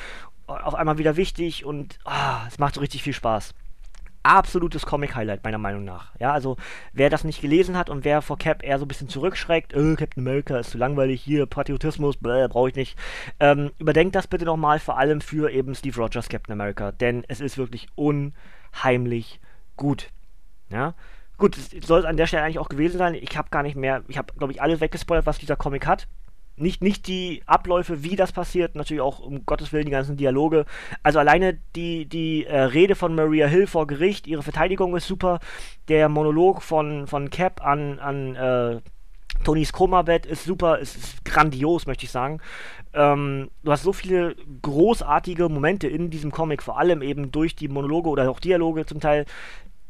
auf 0.48 0.76
einmal 0.76 0.98
wieder 0.98 1.18
wichtig 1.18 1.66
und 1.66 2.00
ah, 2.06 2.46
es 2.48 2.60
macht 2.60 2.76
so 2.76 2.82
richtig 2.82 3.04
viel 3.04 3.14
Spaß. 3.14 3.54
Absolutes 4.26 4.88
Comic-Highlight, 4.88 5.44
meiner 5.44 5.60
Meinung 5.60 5.84
nach. 5.84 6.12
Ja, 6.20 6.34
also 6.34 6.58
wer 6.94 7.12
das 7.12 7.24
nicht 7.24 7.42
gelesen 7.42 7.78
hat 7.78 7.92
und 7.92 8.04
wer 8.04 8.24
vor 8.24 8.40
Cap 8.40 8.64
eher 8.64 8.80
so 8.80 8.86
ein 8.86 8.88
bisschen 8.88 9.08
zurückschreckt, 9.08 9.74
äh, 9.74 9.96
Captain 9.96 10.24
America 10.24 10.58
ist 10.58 10.72
zu 10.72 10.80
langweilig, 10.80 11.22
hier 11.22 11.46
Patriotismus, 11.46 12.18
brauche 12.18 12.70
ich 12.70 12.76
nicht, 12.76 12.98
ähm, 13.40 13.72
überdenkt 13.78 14.16
das 14.16 14.26
bitte 14.26 14.46
nochmal, 14.46 14.80
vor 14.80 14.98
allem 14.98 15.22
für 15.22 15.52
eben 15.52 15.76
Steve 15.76 16.02
Rogers 16.02 16.28
Captain 16.28 16.54
America, 16.54 16.92
denn 16.92 17.24
es 17.28 17.40
ist 17.40 17.60
wirklich 17.60 17.88
unheimlich 17.96 19.40
gut. 19.76 20.10
Ja, 20.70 20.96
Gut, 21.38 21.58
es 21.58 21.86
soll 21.86 22.00
es 22.00 22.06
an 22.06 22.18
der 22.18 22.28
Stelle 22.28 22.44
eigentlich 22.44 22.60
auch 22.60 22.70
gewesen 22.70 22.98
sein. 22.98 23.14
Ich 23.14 23.38
habe 23.38 23.50
gar 23.50 23.62
nicht 23.62 23.76
mehr, 23.76 24.04
ich 24.08 24.18
habe, 24.18 24.34
glaube 24.38 24.54
ich, 24.54 24.62
alles 24.62 24.80
weggespoilert, 24.80 25.26
was 25.26 25.38
dieser 25.38 25.58
Comic 25.58 25.86
hat. 25.86 26.08
Nicht, 26.58 26.82
nicht 26.82 27.08
die 27.08 27.44
Abläufe, 27.46 28.04
wie 28.04 28.16
das 28.16 28.32
passiert, 28.32 28.76
natürlich 28.76 29.02
auch 29.02 29.20
um 29.20 29.46
Gottes 29.46 29.74
Willen 29.74 29.86
die 29.86 29.92
ganzen 29.92 30.16
Dialoge. 30.16 30.66
Also 31.04 31.20
alleine 31.20 31.58
die, 31.76 32.06
die 32.06 32.46
äh, 32.46 32.58
Rede 32.58 32.96
von 32.96 33.14
Maria 33.14 33.48
Hill 33.48 33.68
vor 33.68 33.88
Gericht, 33.88 34.26
ihre 34.26 34.44
Verteidigung 34.44 34.96
ist 34.96 35.08
super. 35.08 35.40
Der 35.90 36.08
Monolog 36.08 36.62
von, 36.62 37.08
von 37.08 37.30
Cap 37.30 37.66
an, 37.66 38.00
an 38.00 38.36
äh, 38.36 38.82
Tonys 39.44 39.74
Koma-Bett 39.74 40.26
ist 40.26 40.46
super, 40.46 40.80
ist, 40.80 40.96
ist, 40.96 41.26
grandios, 41.26 41.88
möchte 41.88 42.06
ich 42.06 42.12
sagen. 42.12 42.40
Ähm, 42.94 43.50
du 43.64 43.72
hast 43.72 43.84
so 43.84 43.92
viele 43.92 44.36
großartige 44.62 45.50
Momente 45.50 45.88
in 45.88 46.10
diesem 46.10 46.32
Comic, 46.32 46.64
vor 46.64 46.80
allem 46.80 47.02
eben 47.02 47.32
durch 47.32 47.56
die 47.56 47.68
Monologe 47.68 48.10
oder 48.10 48.30
auch 48.30 48.40
Dialoge 48.40 48.86
zum 48.86 49.02
Teil, 49.02 49.26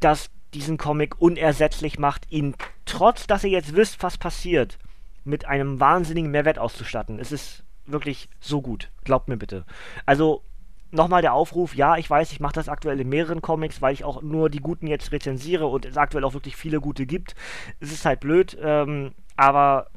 dass 0.00 0.30
diesen 0.52 0.78
Comic 0.78 1.20
unersetzlich 1.20 1.98
macht, 1.98 2.30
ihn, 2.30 2.54
trotz 2.84 3.26
dass 3.26 3.44
ihr 3.44 3.50
jetzt 3.50 3.76
wisst, 3.76 4.02
was 4.02 4.18
passiert, 4.18 4.78
mit 5.26 5.46
einem 5.46 5.80
wahnsinnigen 5.80 6.30
Mehrwert 6.30 6.58
auszustatten. 6.58 7.18
Es 7.18 7.32
ist 7.32 7.64
wirklich 7.86 8.28
so 8.40 8.62
gut. 8.62 8.90
Glaubt 9.04 9.28
mir 9.28 9.36
bitte. 9.36 9.64
Also, 10.04 10.42
nochmal 10.90 11.22
der 11.22 11.34
Aufruf, 11.34 11.74
ja, 11.74 11.96
ich 11.96 12.08
weiß, 12.08 12.32
ich 12.32 12.40
mache 12.40 12.54
das 12.54 12.68
aktuell 12.68 13.00
in 13.00 13.08
mehreren 13.08 13.42
Comics, 13.42 13.82
weil 13.82 13.92
ich 13.92 14.04
auch 14.04 14.22
nur 14.22 14.50
die 14.50 14.60
guten 14.60 14.86
jetzt 14.86 15.12
rezensiere 15.12 15.66
und 15.66 15.84
es 15.84 15.96
aktuell 15.96 16.24
auch 16.24 16.34
wirklich 16.34 16.56
viele 16.56 16.80
gute 16.80 17.06
gibt. 17.06 17.34
Es 17.80 17.92
ist 17.92 18.04
halt 18.04 18.20
blöd, 18.20 18.56
ähm, 18.60 19.14
aber 19.36 19.88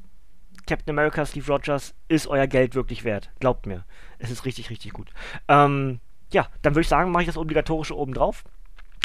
Captain 0.68 0.94
America, 0.94 1.26
Steve 1.26 1.52
Rogers 1.52 1.96
ist 2.08 2.28
euer 2.28 2.48
Geld 2.48 2.76
wirklich 2.76 3.04
wert. 3.04 3.32
Glaubt 3.40 3.66
mir. 3.66 3.86
Es 4.20 4.30
ist 4.30 4.46
richtig, 4.46 4.70
richtig 4.70 4.94
gut. 4.94 5.10
Ähm, 5.48 6.00
ja, 6.32 6.48
dann 6.62 6.74
würde 6.74 6.82
ich 6.82 6.90
sagen, 6.90 7.12
mache 7.12 7.24
ich 7.24 7.28
das 7.28 7.38
obligatorische 7.38 7.98
oben 7.98 8.14
drauf 8.14 8.44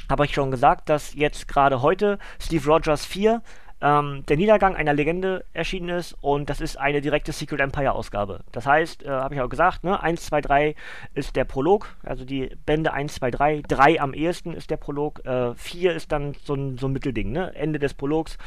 habe 0.09 0.25
ich 0.27 0.35
schon 0.35 0.51
gesagt, 0.51 0.89
dass 0.89 1.15
jetzt 1.15 1.49
gerade 1.49 1.83
heute 1.83 2.19
Steve 2.39 2.67
Rogers 2.67 3.07
4 3.07 3.43
ähm, 3.85 4.25
der 4.27 4.39
Niedergang 4.39 4.75
einer 4.75 4.95
Legende 4.95 5.45
erschienen 5.53 5.91
ist 5.91 6.17
und 6.23 6.49
das 6.49 6.63
ist 6.63 6.79
eine 6.79 7.03
direkte 7.03 7.33
Secret 7.33 7.61
Empire 7.61 7.93
Ausgabe. 7.93 8.41
Das 8.51 8.65
heißt, 8.65 9.05
äh, 9.05 9.11
habe 9.11 9.35
ich 9.35 9.41
auch 9.43 9.51
gesagt, 9.51 9.85
ne, 9.85 10.03
1, 10.03 10.25
2, 10.25 10.41
3 10.41 10.75
ist 11.13 11.37
der 11.37 11.45
Prolog, 11.45 11.95
also 12.03 12.25
die 12.25 12.51
Bände 12.65 12.95
1, 12.95 13.17
2, 13.17 13.31
3, 13.31 13.63
3 13.69 14.01
am 14.01 14.15
ehesten 14.15 14.55
ist 14.55 14.71
der 14.71 14.79
Prolog, 14.79 15.23
äh, 15.27 15.55
4 15.55 15.95
ist 15.95 16.13
dann 16.13 16.35
so 16.43 16.55
ein, 16.55 16.79
so 16.79 16.89
ein 16.89 16.93
Mittelding, 16.93 17.31
ne? 17.31 17.55
Ende 17.55 17.79
des 17.79 17.93
Prologs 17.93 18.39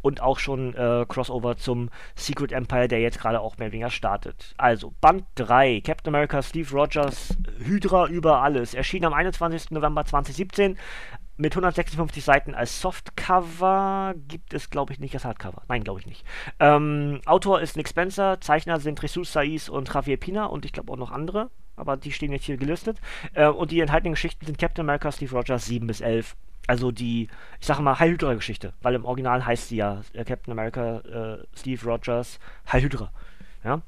und 0.00 0.20
auch 0.22 0.38
schon 0.38 0.74
äh, 0.74 1.06
Crossover 1.08 1.56
zum 1.56 1.90
Secret 2.14 2.52
Empire, 2.52 2.86
der 2.86 3.00
jetzt 3.00 3.18
gerade 3.18 3.40
auch 3.40 3.58
mehr 3.58 3.66
oder 3.66 3.72
weniger 3.72 3.90
startet. 3.90 4.54
Also, 4.58 4.92
Band 5.00 5.24
3, 5.36 5.80
Captain 5.80 6.14
America, 6.14 6.40
Steve 6.42 6.70
Rogers, 6.70 7.36
Hydra 7.58 8.06
über 8.08 8.42
alles, 8.42 8.74
erschien 8.74 9.04
am 9.04 9.14
21. 9.14 9.70
November 9.70 10.04
2017 10.04 10.76
mit 11.36 11.52
156 11.52 12.24
Seiten 12.24 12.54
als 12.54 12.80
Softcover. 12.80 14.14
Gibt 14.28 14.54
es, 14.54 14.70
glaube 14.70 14.92
ich, 14.92 15.00
nicht 15.00 15.14
als 15.14 15.24
Hardcover. 15.24 15.62
Nein, 15.68 15.84
glaube 15.84 16.00
ich 16.00 16.06
nicht. 16.06 16.24
Ähm, 16.60 17.20
Autor 17.26 17.60
ist 17.60 17.76
Nick 17.76 17.88
Spencer, 17.88 18.40
Zeichner 18.40 18.80
sind 18.80 19.00
Jesus 19.00 19.32
Saiz 19.32 19.68
und 19.68 19.92
Javier 19.92 20.16
Pina 20.16 20.46
und 20.46 20.64
ich 20.64 20.72
glaube 20.72 20.92
auch 20.92 20.96
noch 20.96 21.10
andere, 21.10 21.50
aber 21.76 21.96
die 21.96 22.12
stehen 22.12 22.32
jetzt 22.32 22.44
hier 22.44 22.56
gelistet. 22.56 23.00
Äh, 23.32 23.48
und 23.48 23.70
die 23.70 23.80
enthaltenen 23.80 24.14
Geschichten 24.14 24.46
sind 24.46 24.58
Captain 24.58 24.84
America, 24.84 25.10
Steve 25.10 25.34
Rogers 25.34 25.66
7 25.66 25.86
bis 25.86 26.00
11 26.00 26.36
also 26.66 26.90
die, 26.90 27.28
ich 27.60 27.66
sage 27.66 27.82
mal, 27.82 27.98
Heil 27.98 28.12
Hydra-Geschichte, 28.12 28.72
weil 28.80 28.94
im 28.94 29.04
Original 29.04 29.44
heißt 29.44 29.68
sie 29.68 29.76
ja 29.76 30.00
äh, 30.12 30.24
Captain 30.24 30.52
America, 30.52 31.00
äh, 31.00 31.44
Steve 31.54 31.84
Rogers, 31.84 32.38
Heil 32.72 32.82
Hydra. 32.82 33.10
Ja? 33.64 33.82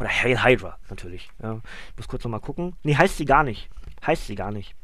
Oder 0.00 0.08
Hail 0.08 0.42
Hydra, 0.42 0.78
natürlich. 0.88 1.28
Ja. 1.42 1.60
Ich 1.90 1.96
muss 1.96 2.08
kurz 2.08 2.24
nochmal 2.24 2.40
gucken. 2.40 2.74
Nee, 2.82 2.96
heißt 2.96 3.16
sie 3.16 3.24
gar 3.24 3.44
nicht. 3.44 3.68
Heißt 4.06 4.26
sie 4.26 4.34
gar 4.34 4.50
nicht. 4.50 4.74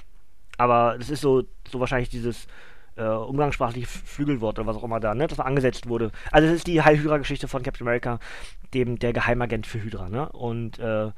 Aber 0.58 0.96
das 0.98 1.10
ist 1.10 1.20
so, 1.20 1.44
so 1.70 1.80
wahrscheinlich 1.80 2.08
dieses 2.10 2.46
äh, 2.96 3.04
umgangssprachliche 3.04 3.86
Flügelwort 3.86 4.58
oder 4.58 4.66
was 4.66 4.76
auch 4.76 4.84
immer 4.84 5.00
da, 5.00 5.14
ne, 5.14 5.26
das 5.26 5.40
angesetzt 5.40 5.88
wurde. 5.88 6.10
Also 6.30 6.48
es 6.48 6.54
ist 6.54 6.66
die 6.66 6.82
Heil 6.82 6.98
Hydra-Geschichte 6.98 7.48
von 7.48 7.62
Captain 7.62 7.86
America, 7.86 8.18
dem 8.74 8.98
der 8.98 9.12
Geheimagent 9.12 9.66
für 9.66 9.82
Hydra, 9.82 10.08
ne? 10.08 10.28
Und 10.30 10.78
äh, 10.78 11.10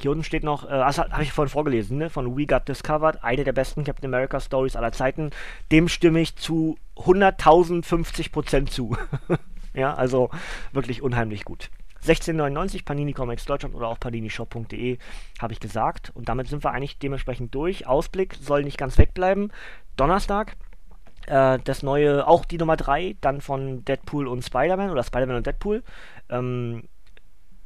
hier 0.00 0.10
unten 0.10 0.24
steht 0.24 0.44
noch, 0.44 0.64
äh, 0.64 0.70
das 0.70 0.98
habe 0.98 1.22
ich 1.22 1.32
vorhin 1.32 1.50
vorgelesen, 1.50 1.98
ne, 1.98 2.10
von 2.10 2.36
We 2.36 2.46
Got 2.46 2.68
Discovered, 2.68 3.22
eine 3.22 3.44
der 3.44 3.52
besten 3.52 3.84
Captain 3.84 4.12
America 4.12 4.40
Stories 4.40 4.76
aller 4.76 4.92
Zeiten. 4.92 5.30
Dem 5.70 5.88
stimme 5.88 6.20
ich 6.20 6.36
zu 6.36 6.76
100.050% 6.96 8.66
zu. 8.66 8.96
ja, 9.74 9.94
also 9.94 10.30
wirklich 10.72 11.02
unheimlich 11.02 11.44
gut. 11.44 11.70
1699 12.02 12.84
Panini 12.84 13.12
Comics 13.12 13.44
Deutschland 13.44 13.74
oder 13.74 13.88
auch 13.88 14.00
paninishop.de 14.00 14.98
habe 15.40 15.52
ich 15.52 15.60
gesagt. 15.60 16.10
Und 16.14 16.28
damit 16.28 16.48
sind 16.48 16.64
wir 16.64 16.72
eigentlich 16.72 16.98
dementsprechend 16.98 17.54
durch. 17.54 17.86
Ausblick 17.86 18.34
soll 18.40 18.64
nicht 18.64 18.78
ganz 18.78 18.98
wegbleiben. 18.98 19.52
Donnerstag 19.96 20.56
äh, 21.26 21.58
das 21.64 21.82
neue, 21.82 22.26
auch 22.26 22.44
die 22.44 22.58
Nummer 22.58 22.76
3, 22.76 23.16
dann 23.20 23.40
von 23.40 23.84
Deadpool 23.84 24.26
und 24.26 24.42
Spider-Man 24.42 24.90
oder 24.90 25.02
Spider-Man 25.02 25.36
und 25.36 25.46
Deadpool. 25.46 25.82
Ähm, 26.28 26.88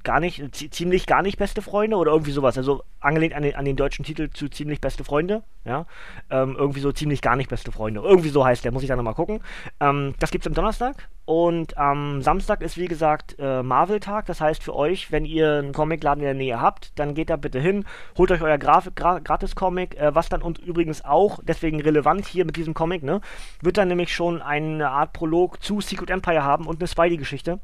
gar 0.04 0.20
nicht, 0.20 0.54
ziemlich 0.72 1.06
gar 1.06 1.22
nicht 1.22 1.36
beste 1.36 1.62
Freunde 1.62 1.96
oder 1.96 2.12
irgendwie 2.12 2.30
sowas. 2.30 2.56
Also 2.56 2.84
angelehnt 3.00 3.34
an 3.34 3.42
den, 3.42 3.56
an 3.56 3.64
den 3.64 3.76
deutschen 3.76 4.04
Titel 4.04 4.30
zu 4.30 4.48
ziemlich 4.48 4.80
beste 4.80 5.02
Freunde. 5.02 5.42
Ja, 5.64 5.86
ähm, 6.30 6.54
irgendwie 6.56 6.80
so 6.80 6.92
ziemlich 6.92 7.22
gar 7.22 7.36
nicht 7.36 7.50
beste 7.50 7.72
Freunde. 7.72 8.00
Irgendwie 8.00 8.28
so 8.28 8.44
heißt 8.44 8.64
der, 8.64 8.72
muss 8.72 8.82
ich 8.82 8.88
dann 8.88 8.98
nochmal 8.98 9.14
gucken. 9.14 9.40
Ähm, 9.80 10.14
das 10.20 10.30
gibt's 10.30 10.46
am 10.46 10.54
Donnerstag 10.54 11.08
und 11.26 11.76
am 11.76 12.22
Samstag 12.22 12.62
ist 12.62 12.78
wie 12.78 12.86
gesagt 12.86 13.36
äh, 13.40 13.62
Marvel-Tag. 13.62 14.26
Das 14.26 14.40
heißt 14.40 14.62
für 14.62 14.74
euch, 14.74 15.10
wenn 15.10 15.24
ihr 15.24 15.54
einen 15.54 15.72
Comicladen 15.72 16.22
in 16.22 16.26
der 16.26 16.34
Nähe 16.34 16.60
habt, 16.60 16.98
dann 16.98 17.14
geht 17.14 17.30
da 17.30 17.36
bitte 17.36 17.60
hin, 17.60 17.84
holt 18.16 18.30
euch 18.30 18.40
euer 18.40 18.58
Graf 18.58 18.88
Gra 18.94 19.18
Gratis-Comic, 19.18 19.98
äh, 19.98 20.14
was 20.14 20.28
dann 20.28 20.40
und 20.40 20.58
übrigens 20.58 21.04
auch, 21.04 21.40
deswegen 21.42 21.80
relevant 21.80 22.26
hier 22.26 22.44
mit 22.44 22.56
diesem 22.56 22.74
Comic, 22.74 23.02
ne, 23.02 23.20
wird 23.60 23.76
dann 23.76 23.88
nämlich 23.88 24.14
schon 24.14 24.40
eine 24.40 24.88
Art 24.90 25.12
Prolog 25.12 25.62
zu 25.62 25.80
Secret 25.80 26.10
Empire 26.10 26.44
haben 26.44 26.66
und 26.66 26.80
eine 26.80 26.86
Spidey-Geschichte. 26.86 27.58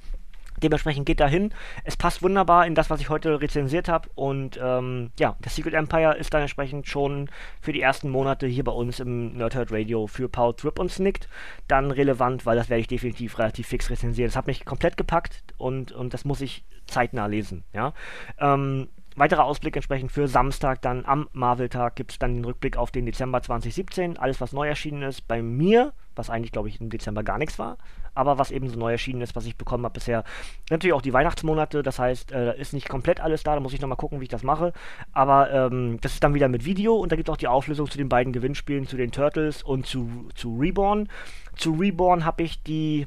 Dementsprechend 0.63 1.07
geht 1.07 1.21
dahin. 1.21 1.53
Es 1.85 1.97
passt 1.97 2.23
wunderbar 2.23 2.67
in 2.67 2.75
das, 2.75 2.91
was 2.91 3.01
ich 3.01 3.09
heute 3.09 3.41
rezensiert 3.41 3.89
habe. 3.89 4.09
Und 4.15 4.59
ähm, 4.63 5.11
ja, 5.19 5.37
das 5.41 5.57
Secret 5.57 5.75
Empire 5.75 6.17
ist 6.17 6.33
dann 6.33 6.43
entsprechend 6.43 6.89
schon 6.89 7.29
für 7.61 7.73
die 7.73 7.81
ersten 7.81 8.09
Monate 8.09 8.47
hier 8.47 8.65
bei 8.65 8.73
uns 8.73 9.01
im 9.01 9.35
Nerdhurt 9.35 9.73
Radio 9.73 10.07
für 10.07 10.29
Paul 10.29 10.55
Trip 10.55 10.79
und 10.79 10.91
Snicked 10.91 11.29
dann 11.69 11.91
relevant, 11.91 12.47
weil 12.47 12.57
das 12.57 12.69
werde 12.69 12.81
ich 12.81 12.89
definitiv 12.89 13.39
relativ 13.39 13.67
fix 13.67 13.91
rezensieren. 13.91 14.29
Das 14.29 14.37
hat 14.37 14.47
mich 14.47 14.65
komplett 14.65 14.97
gepackt 14.97 15.43
und, 15.59 15.93
und 15.93 16.15
das 16.15 16.25
muss 16.25 16.41
ich 16.41 16.65
zeitnah 16.87 17.27
lesen. 17.27 17.65
Ja. 17.73 17.93
Ähm, 18.39 18.89
weiterer 19.17 19.45
Ausblick 19.45 19.77
entsprechend 19.77 20.13
für 20.13 20.29
Samstag, 20.29 20.83
dann 20.83 21.05
am 21.05 21.29
Marvel-Tag 21.33 21.97
gibt 21.97 22.13
es 22.13 22.19
dann 22.19 22.35
den 22.35 22.45
Rückblick 22.45 22.77
auf 22.77 22.91
den 22.91 23.07
Dezember 23.07 23.43
2017. 23.43 24.17
Alles, 24.17 24.41
was 24.41 24.53
neu 24.53 24.69
erschienen 24.69 25.03
ist 25.03 25.27
bei 25.29 25.43
mir, 25.43 25.93
was 26.15 26.31
eigentlich, 26.31 26.53
glaube 26.53 26.69
ich, 26.69 26.81
im 26.81 26.91
Dezember 26.91 27.23
gar 27.23 27.39
nichts 27.39 27.59
war, 27.59 27.79
aber 28.15 28.39
was 28.39 28.51
eben 28.51 28.69
so 28.69 28.79
neu 28.79 28.93
erschienen 28.93 29.23
ist, 29.23 29.35
was 29.37 29.47
ich 29.47 29.57
bekommen 29.57 29.85
habe 29.85 29.95
bisher. 29.95 30.25
Natürlich 30.71 30.95
auch 30.95 31.03
die 31.03 31.13
Weihnachtsmonate, 31.13 31.83
das 31.83 31.99
heißt, 31.99 32.33
äh, 32.33 32.59
ist 32.59 32.73
nicht 32.73 32.89
komplett 32.89 33.21
alles 33.21 33.43
da, 33.43 33.55
da 33.55 33.61
muss 33.61 33.73
ich 33.73 33.81
nochmal 33.81 33.97
gucken, 33.97 34.21
wie 34.21 34.25
ich 34.25 34.31
das 34.31 34.43
mache. 34.43 34.73
Aber 35.13 35.51
ähm, 35.51 35.99
das 36.01 36.15
ist 36.15 36.25
dann 36.25 36.35
wieder 36.35 36.49
mit 36.49 36.65
Video 36.65 36.97
und 36.97 37.13
da 37.13 37.17
gibt 37.17 37.29
es 37.29 37.33
auch 37.33 37.39
die 37.39 37.49
Auflösung 37.49 37.91
zu 37.91 37.99
den 37.99 38.09
beiden 38.09 38.33
Gewinnspielen, 38.33 38.87
zu 38.87 38.97
den 38.97 39.13
Turtles 39.13 39.63
und 39.63 39.87
zu, 39.87 40.29
zu 40.35 40.57
Reborn. 40.59 41.09
Zu 41.57 41.73
Reborn 41.73 42.25
habe 42.25 42.43
ich 42.43 42.63
die 42.63 43.07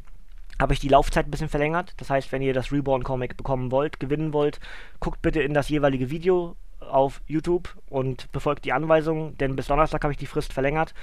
habe 0.59 0.73
ich 0.73 0.79
die 0.79 0.87
Laufzeit 0.87 1.27
ein 1.27 1.31
bisschen 1.31 1.49
verlängert. 1.49 1.93
Das 1.97 2.09
heißt, 2.09 2.31
wenn 2.31 2.41
ihr 2.41 2.53
das 2.53 2.71
Reborn-Comic 2.71 3.37
bekommen 3.37 3.71
wollt, 3.71 3.99
gewinnen 3.99 4.33
wollt, 4.33 4.59
guckt 4.99 5.21
bitte 5.21 5.41
in 5.41 5.53
das 5.53 5.69
jeweilige 5.69 6.09
Video 6.09 6.55
auf 6.79 7.21
YouTube 7.25 7.75
und 7.89 8.31
befolgt 8.31 8.65
die 8.65 8.73
Anweisungen, 8.73 9.37
denn 9.37 9.55
bis 9.55 9.67
Donnerstag 9.67 10.03
habe 10.03 10.13
ich 10.13 10.17
die 10.17 10.27
Frist 10.27 10.53
verlängert. 10.53 10.93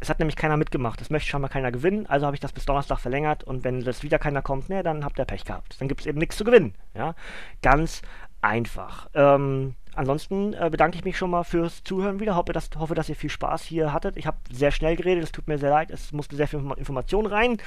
Es 0.00 0.08
hat 0.08 0.18
nämlich 0.18 0.36
keiner 0.36 0.56
mitgemacht. 0.56 1.00
Es 1.00 1.10
möchte 1.10 1.28
schon 1.30 1.42
mal 1.42 1.48
keiner 1.48 1.72
gewinnen, 1.72 2.06
also 2.06 2.26
habe 2.26 2.36
ich 2.36 2.40
das 2.40 2.52
bis 2.52 2.66
Donnerstag 2.66 3.00
verlängert 3.00 3.44
und 3.44 3.64
wenn 3.64 3.82
das 3.82 4.02
wieder 4.02 4.18
keiner 4.18 4.42
kommt, 4.42 4.68
ne, 4.68 4.82
dann 4.82 5.04
habt 5.04 5.18
ihr 5.18 5.24
Pech 5.24 5.44
gehabt. 5.44 5.80
Dann 5.80 5.88
gibt 5.88 6.00
es 6.00 6.06
eben 6.06 6.18
nichts 6.18 6.36
zu 6.36 6.44
gewinnen. 6.44 6.74
Ja? 6.94 7.14
Ganz 7.62 8.02
einfach. 8.42 9.08
Ähm, 9.14 9.74
ansonsten 10.00 10.54
äh, 10.54 10.68
bedanke 10.70 10.96
ich 10.96 11.04
mich 11.04 11.16
schon 11.16 11.30
mal 11.30 11.44
fürs 11.44 11.84
Zuhören 11.84 12.20
wieder. 12.20 12.34
Hoffe, 12.34 12.52
dass, 12.52 12.70
hoffe, 12.78 12.94
dass 12.94 13.08
ihr 13.08 13.14
viel 13.14 13.30
Spaß 13.30 13.62
hier 13.62 13.92
hattet. 13.92 14.16
Ich 14.16 14.26
habe 14.26 14.38
sehr 14.50 14.70
schnell 14.70 14.96
geredet, 14.96 15.22
es 15.22 15.32
tut 15.32 15.46
mir 15.46 15.58
sehr 15.58 15.70
leid. 15.70 15.90
Es 15.90 16.12
musste 16.12 16.36
sehr 16.36 16.48
viel 16.48 16.60
Information 16.76 17.26
rein. 17.26 17.58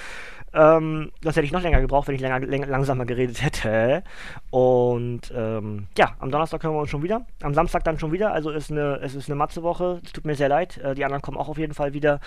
Ähm, 0.54 1.12
das 1.22 1.36
hätte 1.36 1.46
ich 1.46 1.52
noch 1.52 1.62
länger 1.62 1.80
gebraucht, 1.80 2.08
wenn 2.08 2.16
ich 2.16 2.22
länger, 2.22 2.40
länger 2.40 2.68
langsamer 2.68 3.06
geredet 3.06 3.42
hätte. 3.44 4.04
Und 4.50 5.32
ähm, 5.36 5.88
ja, 5.98 6.16
am 6.20 6.32
Donnerstag 6.32 6.64
hören 6.64 6.74
wir 6.74 6.82
uns 6.82 6.90
schon 6.90 7.04
wieder. 7.04 7.26
Am 7.42 7.54
Samstag 7.54 7.84
dann 7.84 8.00
schon 8.00 8.12
wieder. 8.12 8.34
Also 8.34 8.50
ist 8.50 8.72
eine, 8.72 9.00
es 9.02 9.16
ist 9.16 9.30
eine 9.30 9.36
Matze-Woche. 9.36 10.02
Es 10.04 10.12
tut 10.12 10.26
mir 10.26 10.36
sehr 10.36 10.50
leid. 10.50 10.78
Äh, 10.80 10.96
die 10.96 11.06
anderen 11.06 11.22
kommen 11.22 11.38
auch 11.38 11.50
auf 11.50 11.60
jeden 11.60 11.74
Fall 11.74 11.94
wieder. 11.94 12.20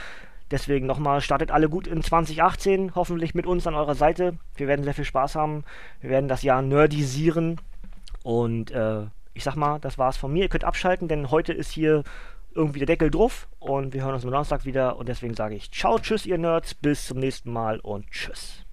Deswegen 0.53 0.87
nochmal, 0.87 1.21
startet 1.21 1.51
alle 1.51 1.69
gut 1.69 1.89
in 1.89 2.03
2018, 2.03 2.95
hoffentlich 2.95 3.35
mit 3.35 3.47
uns 3.47 3.67
an 3.67 3.75
eurer 3.75 3.97
Seite. 3.97 4.39
Wir 4.55 4.69
werden 4.69 4.85
sehr 4.85 4.95
viel 4.95 5.05
Spaß 5.05 5.35
haben. 5.35 5.65
Wir 6.01 6.11
werden 6.11 6.29
das 6.29 6.43
Jahr 6.43 6.63
nerdisieren. 6.63 7.61
Und 8.23 8.71
äh, 8.71 9.07
ich 9.37 9.45
sag 9.45 9.55
mal, 9.55 9.79
das 9.79 9.99
war's 9.99 10.17
von 10.17 10.33
mir. 10.33 10.45
Ihr 10.45 10.49
könnt 10.49 10.65
abschalten, 10.65 11.09
denn 11.09 11.31
heute 11.31 11.53
ist 11.53 11.71
hier 11.71 12.03
irgendwie 12.55 12.79
der 12.79 12.87
Deckel 12.87 13.11
drauf. 13.11 13.49
Und 13.59 13.93
wir 13.93 14.03
hören 14.03 14.15
uns 14.15 14.25
am 14.25 14.31
Donnerstag 14.31 14.65
wieder. 14.65 14.97
Und 14.97 15.09
deswegen 15.09 15.35
sage 15.35 15.55
ich 15.55 15.71
Ciao, 15.71 15.99
tschüss, 15.99 16.27
ihr 16.27 16.39
Nerds. 16.39 16.75
Bis 16.75 17.07
zum 17.07 17.19
nächsten 17.19 17.53
Mal 17.53 17.79
und 17.81 18.11
tschüss. 18.11 18.65